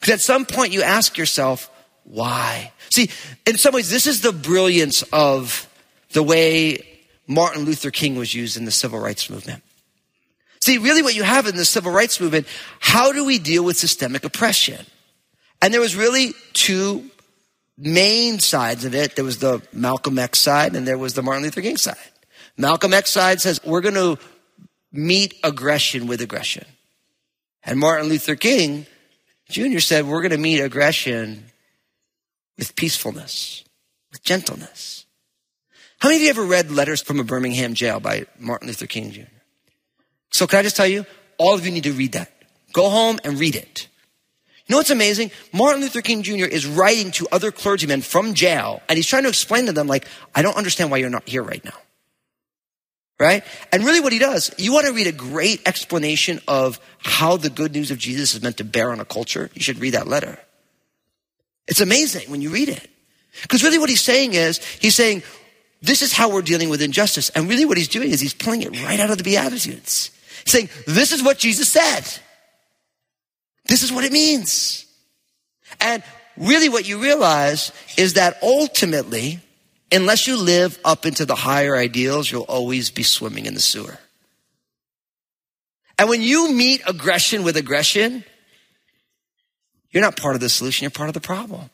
Because 0.00 0.14
at 0.14 0.20
some 0.20 0.46
point 0.46 0.72
you 0.72 0.82
ask 0.82 1.16
yourself, 1.16 1.70
why? 2.04 2.72
See, 2.90 3.10
in 3.46 3.56
some 3.56 3.74
ways, 3.74 3.90
this 3.90 4.06
is 4.06 4.20
the 4.20 4.32
brilliance 4.32 5.02
of 5.12 5.68
the 6.12 6.22
way 6.22 6.78
Martin 7.26 7.64
Luther 7.64 7.90
King 7.90 8.16
was 8.16 8.34
used 8.34 8.56
in 8.56 8.64
the 8.64 8.70
civil 8.70 8.98
rights 8.98 9.30
movement. 9.30 9.62
See, 10.64 10.78
really 10.78 11.02
what 11.02 11.14
you 11.14 11.24
have 11.24 11.46
in 11.46 11.56
the 11.56 11.64
civil 11.66 11.92
rights 11.92 12.18
movement, 12.18 12.46
how 12.80 13.12
do 13.12 13.26
we 13.26 13.38
deal 13.38 13.62
with 13.62 13.76
systemic 13.76 14.24
oppression? 14.24 14.86
And 15.60 15.74
there 15.74 15.80
was 15.82 15.94
really 15.94 16.32
two 16.54 17.10
main 17.76 18.38
sides 18.38 18.86
of 18.86 18.94
it. 18.94 19.14
There 19.14 19.26
was 19.26 19.40
the 19.40 19.60
Malcolm 19.74 20.18
X 20.18 20.38
side 20.38 20.74
and 20.74 20.88
there 20.88 20.96
was 20.96 21.12
the 21.12 21.22
Martin 21.22 21.42
Luther 21.42 21.60
King 21.60 21.76
side. 21.76 21.98
Malcolm 22.56 22.94
X 22.94 23.10
side 23.10 23.42
says, 23.42 23.60
we're 23.62 23.82
going 23.82 23.94
to 23.94 24.18
meet 24.90 25.34
aggression 25.44 26.06
with 26.06 26.22
aggression. 26.22 26.64
And 27.62 27.78
Martin 27.78 28.08
Luther 28.08 28.34
King 28.34 28.86
Jr. 29.50 29.80
said, 29.80 30.06
we're 30.06 30.22
going 30.22 30.30
to 30.30 30.38
meet 30.38 30.60
aggression 30.60 31.44
with 32.56 32.74
peacefulness, 32.74 33.64
with 34.10 34.22
gentleness. 34.22 35.04
How 35.98 36.08
many 36.08 36.20
of 36.20 36.22
you 36.22 36.30
ever 36.30 36.44
read 36.44 36.70
Letters 36.70 37.02
from 37.02 37.20
a 37.20 37.24
Birmingham 37.24 37.74
Jail 37.74 38.00
by 38.00 38.24
Martin 38.38 38.68
Luther 38.68 38.86
King 38.86 39.10
Jr.? 39.10 39.33
So 40.34 40.48
can 40.48 40.58
I 40.58 40.62
just 40.62 40.76
tell 40.76 40.86
you, 40.86 41.06
all 41.38 41.54
of 41.54 41.64
you 41.64 41.70
need 41.70 41.84
to 41.84 41.92
read 41.92 42.12
that. 42.12 42.28
Go 42.72 42.90
home 42.90 43.20
and 43.22 43.38
read 43.38 43.54
it. 43.54 43.86
You 44.66 44.72
know 44.72 44.78
what's 44.78 44.90
amazing? 44.90 45.30
Martin 45.52 45.80
Luther 45.80 46.02
King 46.02 46.24
Jr. 46.24 46.46
is 46.46 46.66
writing 46.66 47.12
to 47.12 47.28
other 47.30 47.52
clergymen 47.52 48.02
from 48.02 48.34
jail, 48.34 48.82
and 48.88 48.96
he's 48.96 49.06
trying 49.06 49.22
to 49.22 49.28
explain 49.28 49.66
to 49.66 49.72
them, 49.72 49.86
like, 49.86 50.08
I 50.34 50.42
don't 50.42 50.56
understand 50.56 50.90
why 50.90 50.96
you're 50.96 51.08
not 51.08 51.28
here 51.28 51.44
right 51.44 51.64
now. 51.64 51.78
Right? 53.20 53.44
And 53.72 53.84
really 53.84 54.00
what 54.00 54.12
he 54.12 54.18
does, 54.18 54.50
you 54.58 54.72
want 54.72 54.86
to 54.86 54.92
read 54.92 55.06
a 55.06 55.12
great 55.12 55.62
explanation 55.68 56.40
of 56.48 56.80
how 56.98 57.36
the 57.36 57.48
good 57.48 57.72
news 57.72 57.92
of 57.92 57.98
Jesus 57.98 58.34
is 58.34 58.42
meant 58.42 58.56
to 58.56 58.64
bear 58.64 58.90
on 58.90 58.98
a 58.98 59.04
culture? 59.04 59.50
You 59.54 59.62
should 59.62 59.78
read 59.78 59.94
that 59.94 60.08
letter. 60.08 60.36
It's 61.68 61.80
amazing 61.80 62.28
when 62.28 62.42
you 62.42 62.50
read 62.50 62.70
it. 62.70 62.90
Because 63.42 63.62
really 63.62 63.78
what 63.78 63.88
he's 63.88 64.00
saying 64.00 64.34
is, 64.34 64.58
he's 64.80 64.96
saying, 64.96 65.22
this 65.80 66.02
is 66.02 66.12
how 66.12 66.28
we're 66.28 66.42
dealing 66.42 66.70
with 66.70 66.82
injustice. 66.82 67.30
And 67.30 67.48
really 67.48 67.64
what 67.64 67.76
he's 67.76 67.86
doing 67.86 68.10
is 68.10 68.20
he's 68.20 68.34
pulling 68.34 68.62
it 68.62 68.82
right 68.82 68.98
out 68.98 69.10
of 69.10 69.18
the 69.18 69.24
Beatitudes. 69.24 70.10
Saying, 70.46 70.68
this 70.86 71.12
is 71.12 71.22
what 71.22 71.38
Jesus 71.38 71.68
said. 71.68 72.02
This 73.66 73.82
is 73.82 73.92
what 73.92 74.04
it 74.04 74.12
means. 74.12 74.86
And 75.80 76.02
really 76.36 76.68
what 76.68 76.86
you 76.86 76.98
realize 76.98 77.72
is 77.96 78.14
that 78.14 78.38
ultimately, 78.42 79.40
unless 79.90 80.26
you 80.26 80.36
live 80.36 80.78
up 80.84 81.06
into 81.06 81.24
the 81.24 81.34
higher 81.34 81.76
ideals, 81.76 82.30
you'll 82.30 82.42
always 82.42 82.90
be 82.90 83.02
swimming 83.02 83.46
in 83.46 83.54
the 83.54 83.60
sewer. 83.60 83.98
And 85.98 86.08
when 86.08 86.22
you 86.22 86.52
meet 86.52 86.82
aggression 86.86 87.44
with 87.44 87.56
aggression, 87.56 88.24
you're 89.90 90.02
not 90.02 90.16
part 90.16 90.34
of 90.34 90.40
the 90.40 90.48
solution, 90.48 90.84
you're 90.84 90.90
part 90.90 91.08
of 91.08 91.14
the 91.14 91.20
problem. 91.20 91.70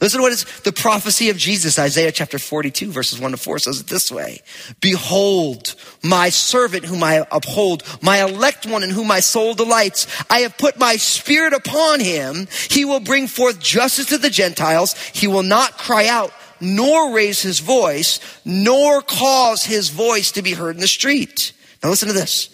Listen 0.00 0.18
to 0.18 0.22
what 0.22 0.32
is 0.32 0.44
the 0.60 0.72
prophecy 0.72 1.28
of 1.28 1.36
Jesus, 1.36 1.76
Isaiah 1.76 2.12
chapter 2.12 2.38
42 2.38 2.92
verses 2.92 3.18
1 3.18 3.32
to 3.32 3.36
4 3.36 3.58
says 3.58 3.80
it 3.80 3.88
this 3.88 4.12
way. 4.12 4.42
Behold, 4.80 5.74
my 6.04 6.28
servant 6.28 6.84
whom 6.84 7.02
I 7.02 7.26
uphold, 7.32 7.82
my 8.00 8.22
elect 8.22 8.64
one 8.64 8.84
in 8.84 8.90
whom 8.90 9.08
my 9.08 9.18
soul 9.18 9.54
delights. 9.54 10.06
I 10.30 10.40
have 10.40 10.56
put 10.56 10.78
my 10.78 10.96
spirit 10.96 11.52
upon 11.52 11.98
him. 11.98 12.46
He 12.70 12.84
will 12.84 13.00
bring 13.00 13.26
forth 13.26 13.58
justice 13.58 14.06
to 14.06 14.18
the 14.18 14.30
Gentiles. 14.30 14.94
He 15.12 15.26
will 15.26 15.42
not 15.42 15.78
cry 15.78 16.06
out, 16.06 16.32
nor 16.60 17.12
raise 17.12 17.42
his 17.42 17.58
voice, 17.58 18.20
nor 18.44 19.02
cause 19.02 19.64
his 19.64 19.90
voice 19.90 20.30
to 20.32 20.42
be 20.42 20.52
heard 20.52 20.76
in 20.76 20.80
the 20.80 20.86
street. 20.86 21.52
Now 21.82 21.90
listen 21.90 22.06
to 22.06 22.14
this. 22.14 22.50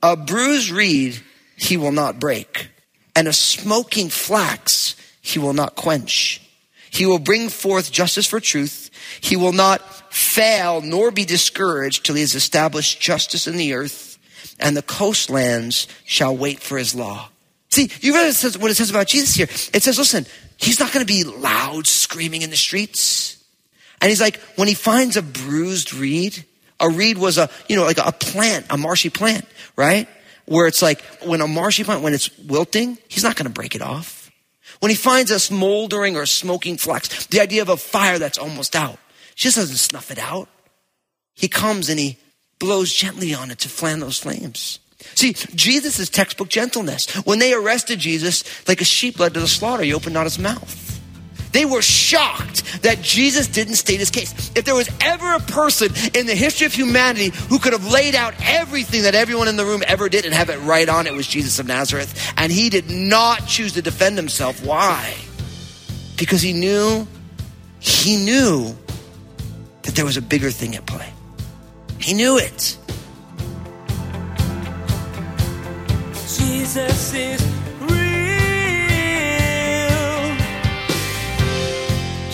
A 0.00 0.16
bruised 0.16 0.70
reed 0.70 1.20
he 1.56 1.76
will 1.76 1.92
not 1.92 2.20
break, 2.20 2.68
and 3.16 3.26
a 3.26 3.32
smoking 3.32 4.10
flax 4.10 4.94
he 5.20 5.40
will 5.40 5.54
not 5.54 5.74
quench. 5.74 6.40
He 6.94 7.06
will 7.06 7.18
bring 7.18 7.48
forth 7.48 7.90
justice 7.90 8.24
for 8.24 8.38
truth. 8.38 8.88
He 9.20 9.34
will 9.34 9.52
not 9.52 10.14
fail 10.14 10.80
nor 10.80 11.10
be 11.10 11.24
discouraged 11.24 12.06
till 12.06 12.14
he 12.14 12.20
has 12.20 12.36
established 12.36 13.00
justice 13.00 13.48
in 13.48 13.56
the 13.56 13.74
earth, 13.74 14.16
and 14.60 14.76
the 14.76 14.82
coastlands 14.82 15.88
shall 16.04 16.36
wait 16.36 16.60
for 16.60 16.78
his 16.78 16.94
law. 16.94 17.30
See, 17.72 17.90
you 18.00 18.14
read 18.14 18.32
what 18.60 18.70
it 18.70 18.76
says 18.76 18.90
about 18.90 19.08
Jesus 19.08 19.34
here. 19.34 19.48
It 19.74 19.82
says, 19.82 19.98
listen, 19.98 20.24
he's 20.56 20.78
not 20.78 20.92
going 20.92 21.04
to 21.04 21.12
be 21.12 21.24
loud 21.24 21.88
screaming 21.88 22.42
in 22.42 22.50
the 22.50 22.56
streets. 22.56 23.44
And 24.00 24.08
he's 24.08 24.20
like, 24.20 24.36
when 24.54 24.68
he 24.68 24.74
finds 24.74 25.16
a 25.16 25.22
bruised 25.22 25.92
reed, 25.92 26.44
a 26.78 26.88
reed 26.88 27.18
was 27.18 27.38
a, 27.38 27.50
you 27.68 27.74
know, 27.74 27.82
like 27.82 27.98
a 27.98 28.12
plant, 28.12 28.66
a 28.70 28.76
marshy 28.76 29.10
plant, 29.10 29.46
right? 29.74 30.06
Where 30.46 30.68
it's 30.68 30.82
like, 30.82 31.00
when 31.24 31.40
a 31.40 31.48
marshy 31.48 31.82
plant, 31.82 32.02
when 32.02 32.14
it's 32.14 32.30
wilting, 32.38 32.98
he's 33.08 33.24
not 33.24 33.34
going 33.34 33.46
to 33.46 33.52
break 33.52 33.74
it 33.74 33.82
off. 33.82 34.23
When 34.80 34.90
he 34.90 34.96
finds 34.96 35.30
a 35.30 35.40
smoldering 35.40 36.16
or 36.16 36.26
smoking 36.26 36.76
flax, 36.76 37.26
the 37.26 37.40
idea 37.40 37.62
of 37.62 37.68
a 37.68 37.76
fire 37.76 38.18
that's 38.18 38.38
almost 38.38 38.76
out, 38.76 38.98
he 39.34 39.42
just 39.42 39.56
doesn't 39.56 39.76
snuff 39.76 40.10
it 40.10 40.18
out. 40.18 40.48
He 41.34 41.48
comes 41.48 41.88
and 41.88 41.98
he 41.98 42.18
blows 42.58 42.92
gently 42.92 43.34
on 43.34 43.50
it 43.50 43.58
to 43.60 43.68
fan 43.68 44.00
those 44.00 44.18
flames. 44.18 44.78
See, 45.14 45.32
Jesus 45.32 45.98
is 45.98 46.08
textbook 46.08 46.48
gentleness. 46.48 47.10
When 47.26 47.38
they 47.38 47.52
arrested 47.52 47.98
Jesus, 47.98 48.44
like 48.68 48.80
a 48.80 48.84
sheep 48.84 49.18
led 49.18 49.34
to 49.34 49.40
the 49.40 49.48
slaughter, 49.48 49.82
he 49.82 49.92
opened 49.92 50.14
not 50.14 50.24
his 50.24 50.38
mouth. 50.38 50.93
They 51.54 51.64
were 51.64 51.82
shocked 51.82 52.82
that 52.82 53.00
Jesus 53.00 53.46
didn't 53.46 53.76
state 53.76 54.00
his 54.00 54.10
case. 54.10 54.50
If 54.56 54.64
there 54.64 54.74
was 54.74 54.90
ever 55.00 55.34
a 55.34 55.38
person 55.38 55.92
in 56.12 56.26
the 56.26 56.34
history 56.34 56.66
of 56.66 56.74
humanity 56.74 57.30
who 57.48 57.60
could 57.60 57.72
have 57.72 57.92
laid 57.92 58.16
out 58.16 58.34
everything 58.42 59.04
that 59.04 59.14
everyone 59.14 59.46
in 59.46 59.56
the 59.56 59.64
room 59.64 59.84
ever 59.86 60.08
did 60.08 60.24
and 60.24 60.34
have 60.34 60.50
it 60.50 60.58
right 60.58 60.88
on, 60.88 61.06
it 61.06 61.12
was 61.12 61.28
Jesus 61.28 61.60
of 61.60 61.68
Nazareth. 61.68 62.34
And 62.36 62.50
he 62.50 62.70
did 62.70 62.90
not 62.90 63.46
choose 63.46 63.74
to 63.74 63.82
defend 63.82 64.16
himself. 64.16 64.66
Why? 64.66 65.14
Because 66.16 66.42
he 66.42 66.52
knew, 66.52 67.06
he 67.78 68.16
knew 68.16 68.76
that 69.82 69.94
there 69.94 70.04
was 70.04 70.16
a 70.16 70.22
bigger 70.22 70.50
thing 70.50 70.74
at 70.74 70.84
play. 70.86 71.08
He 72.00 72.14
knew 72.14 72.36
it. 72.36 72.76
Jesus 76.36 77.14
is 77.14 77.63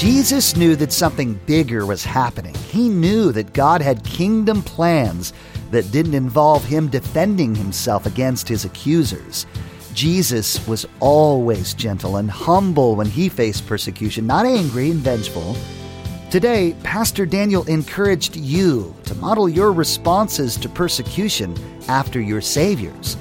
Jesus 0.00 0.56
knew 0.56 0.76
that 0.76 0.94
something 0.94 1.38
bigger 1.44 1.84
was 1.84 2.02
happening. 2.02 2.54
He 2.54 2.88
knew 2.88 3.32
that 3.32 3.52
God 3.52 3.82
had 3.82 4.02
kingdom 4.02 4.62
plans 4.62 5.34
that 5.72 5.92
didn't 5.92 6.14
involve 6.14 6.64
him 6.64 6.88
defending 6.88 7.54
himself 7.54 8.06
against 8.06 8.48
his 8.48 8.64
accusers. 8.64 9.44
Jesus 9.92 10.66
was 10.66 10.86
always 11.00 11.74
gentle 11.74 12.16
and 12.16 12.30
humble 12.30 12.96
when 12.96 13.08
he 13.08 13.28
faced 13.28 13.66
persecution, 13.66 14.26
not 14.26 14.46
angry 14.46 14.90
and 14.90 15.00
vengeful. 15.00 15.54
Today, 16.30 16.74
Pastor 16.82 17.26
Daniel 17.26 17.64
encouraged 17.64 18.36
you 18.36 18.96
to 19.04 19.14
model 19.16 19.50
your 19.50 19.70
responses 19.70 20.56
to 20.56 20.68
persecution 20.70 21.54
after 21.88 22.22
your 22.22 22.40
Savior's. 22.40 23.18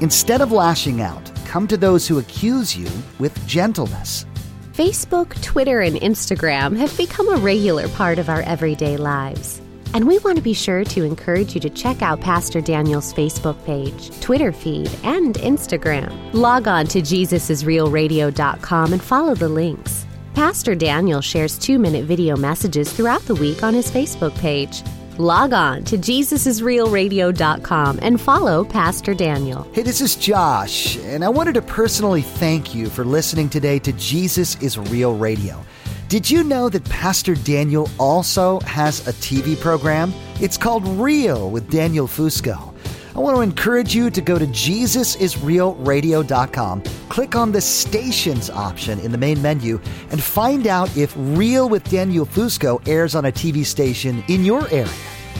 Instead 0.00 0.42
of 0.42 0.52
lashing 0.52 1.00
out, 1.00 1.28
come 1.44 1.66
to 1.66 1.76
those 1.76 2.06
who 2.06 2.20
accuse 2.20 2.76
you 2.76 2.88
with 3.18 3.34
gentleness. 3.48 4.26
Facebook, 4.72 5.40
Twitter, 5.42 5.80
and 5.80 5.96
Instagram 5.96 6.76
have 6.76 6.96
become 6.96 7.28
a 7.32 7.38
regular 7.38 7.88
part 7.88 8.18
of 8.18 8.28
our 8.28 8.42
everyday 8.42 8.96
lives. 8.96 9.60
And 9.92 10.06
we 10.06 10.18
want 10.18 10.36
to 10.36 10.42
be 10.42 10.54
sure 10.54 10.84
to 10.84 11.04
encourage 11.04 11.54
you 11.54 11.60
to 11.62 11.70
check 11.70 12.00
out 12.00 12.20
Pastor 12.20 12.60
Daniel's 12.60 13.12
Facebook 13.12 13.62
page, 13.64 14.18
Twitter 14.20 14.52
feed, 14.52 14.90
and 15.02 15.34
Instagram. 15.36 16.12
Log 16.32 16.68
on 16.68 16.86
to 16.86 17.00
JesusIsRealRadio.com 17.00 18.92
and 18.92 19.02
follow 19.02 19.34
the 19.34 19.48
links. 19.48 20.06
Pastor 20.34 20.76
Daniel 20.76 21.20
shares 21.20 21.58
two 21.58 21.78
minute 21.78 22.04
video 22.04 22.36
messages 22.36 22.92
throughout 22.92 23.22
the 23.22 23.34
week 23.34 23.64
on 23.64 23.74
his 23.74 23.90
Facebook 23.90 24.34
page. 24.38 24.82
Log 25.20 25.52
on 25.52 25.84
to 25.84 25.96
JesusIsRealRadio.com 25.98 27.98
and 28.00 28.18
follow 28.18 28.64
Pastor 28.64 29.12
Daniel. 29.12 29.68
Hey, 29.74 29.82
this 29.82 30.00
is 30.00 30.16
Josh, 30.16 30.96
and 30.96 31.22
I 31.22 31.28
wanted 31.28 31.52
to 31.56 31.62
personally 31.62 32.22
thank 32.22 32.74
you 32.74 32.88
for 32.88 33.04
listening 33.04 33.50
today 33.50 33.78
to 33.80 33.92
Jesus 33.92 34.56
is 34.62 34.78
Real 34.78 35.14
Radio. 35.14 35.62
Did 36.08 36.30
you 36.30 36.42
know 36.42 36.70
that 36.70 36.86
Pastor 36.86 37.34
Daniel 37.34 37.90
also 37.98 38.60
has 38.60 39.06
a 39.06 39.12
TV 39.12 39.60
program? 39.60 40.14
It's 40.40 40.56
called 40.56 40.88
Real 40.88 41.50
with 41.50 41.70
Daniel 41.70 42.06
Fusco. 42.06 42.69
I 43.14 43.18
want 43.18 43.36
to 43.36 43.42
encourage 43.42 43.94
you 43.94 44.08
to 44.08 44.20
go 44.20 44.38
to 44.38 44.46
JesusIsRealRadio.com, 44.46 46.82
click 47.08 47.34
on 47.34 47.50
the 47.50 47.60
stations 47.60 48.50
option 48.50 49.00
in 49.00 49.10
the 49.10 49.18
main 49.18 49.42
menu, 49.42 49.80
and 50.10 50.22
find 50.22 50.68
out 50.68 50.96
if 50.96 51.12
Real 51.16 51.68
with 51.68 51.82
Daniel 51.90 52.24
Fusco 52.24 52.80
airs 52.86 53.16
on 53.16 53.24
a 53.24 53.32
TV 53.32 53.66
station 53.66 54.22
in 54.28 54.44
your 54.44 54.68
area. 54.68 54.86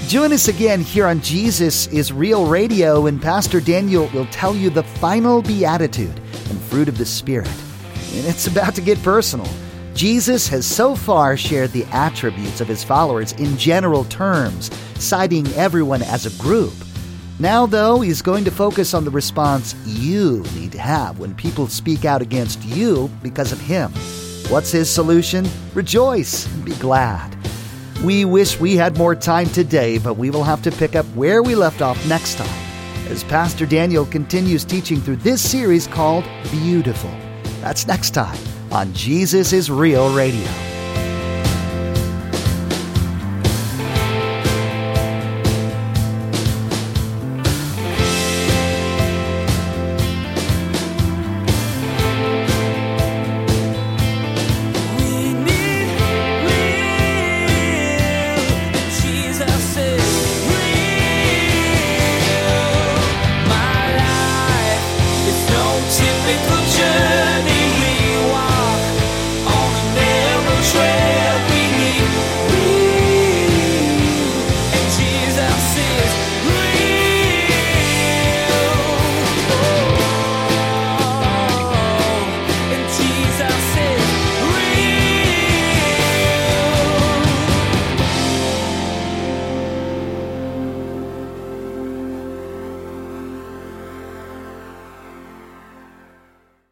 Join 0.09 0.33
us 0.33 0.49
again 0.49 0.81
here 0.81 1.07
on 1.07 1.21
Jesus 1.21 1.87
is 1.89 2.13
Real 2.13 2.47
Radio, 2.47 3.07
and 3.07 3.23
Pastor 3.23 3.61
Daniel 3.61 4.11
will 4.13 4.27
tell 4.27 4.57
you 4.57 4.69
the 4.69 4.83
final 4.83 5.41
beatitude 5.41 6.21
and 6.49 6.61
fruit 6.63 6.89
of 6.89 6.99
the 6.99 7.07
Spirit. 7.07 7.47
And 8.15 8.27
it's 8.27 8.49
about 8.49 8.75
to 8.75 8.81
get 8.81 9.01
personal. 9.05 9.47
Jesus 9.95 10.49
has 10.49 10.67
so 10.67 10.97
far 10.97 11.37
shared 11.37 11.71
the 11.71 11.85
attributes 11.93 12.61
of 12.61 12.67
his 12.67 12.83
followers 12.83 13.31
in 13.35 13.57
general 13.57 14.03
terms, 14.05 14.73
citing 14.97 15.47
everyone 15.53 16.03
as 16.03 16.27
a 16.27 16.31
group. 16.43 16.73
Now, 17.41 17.65
though, 17.65 18.03
he's 18.03 18.21
going 18.21 18.45
to 18.45 18.51
focus 18.51 18.93
on 18.93 19.07
the 19.07 19.11
response 19.11 19.75
you 19.87 20.45
need 20.55 20.73
to 20.73 20.79
have 20.79 21.19
when 21.19 21.35
people 21.35 21.69
speak 21.69 22.05
out 22.05 22.21
against 22.21 22.63
you 22.63 23.11
because 23.23 23.51
of 23.51 23.59
him. 23.59 23.91
What's 24.51 24.71
his 24.71 24.91
solution? 24.91 25.49
Rejoice 25.73 26.47
and 26.53 26.67
be 26.67 26.75
glad. 26.75 27.35
We 28.05 28.27
wish 28.27 28.61
we 28.61 28.77
had 28.77 28.99
more 28.99 29.15
time 29.15 29.47
today, 29.47 29.97
but 29.97 30.19
we 30.19 30.29
will 30.29 30.45
have 30.45 30.61
to 30.63 30.71
pick 30.71 30.95
up 30.95 31.07
where 31.15 31.43
we 31.43 31.55
left 31.55 31.81
off 31.81 32.07
next 32.07 32.37
time 32.37 32.67
as 33.09 33.25
Pastor 33.25 33.65
Daniel 33.65 34.05
continues 34.05 34.63
teaching 34.63 35.01
through 35.01 35.17
this 35.17 35.41
series 35.41 35.87
called 35.87 36.25
Beautiful. 36.51 37.11
That's 37.63 37.87
next 37.87 38.11
time 38.11 38.39
on 38.71 38.93
Jesus 38.93 39.55
is 39.55 39.71
Real 39.71 40.15
Radio. 40.15 40.70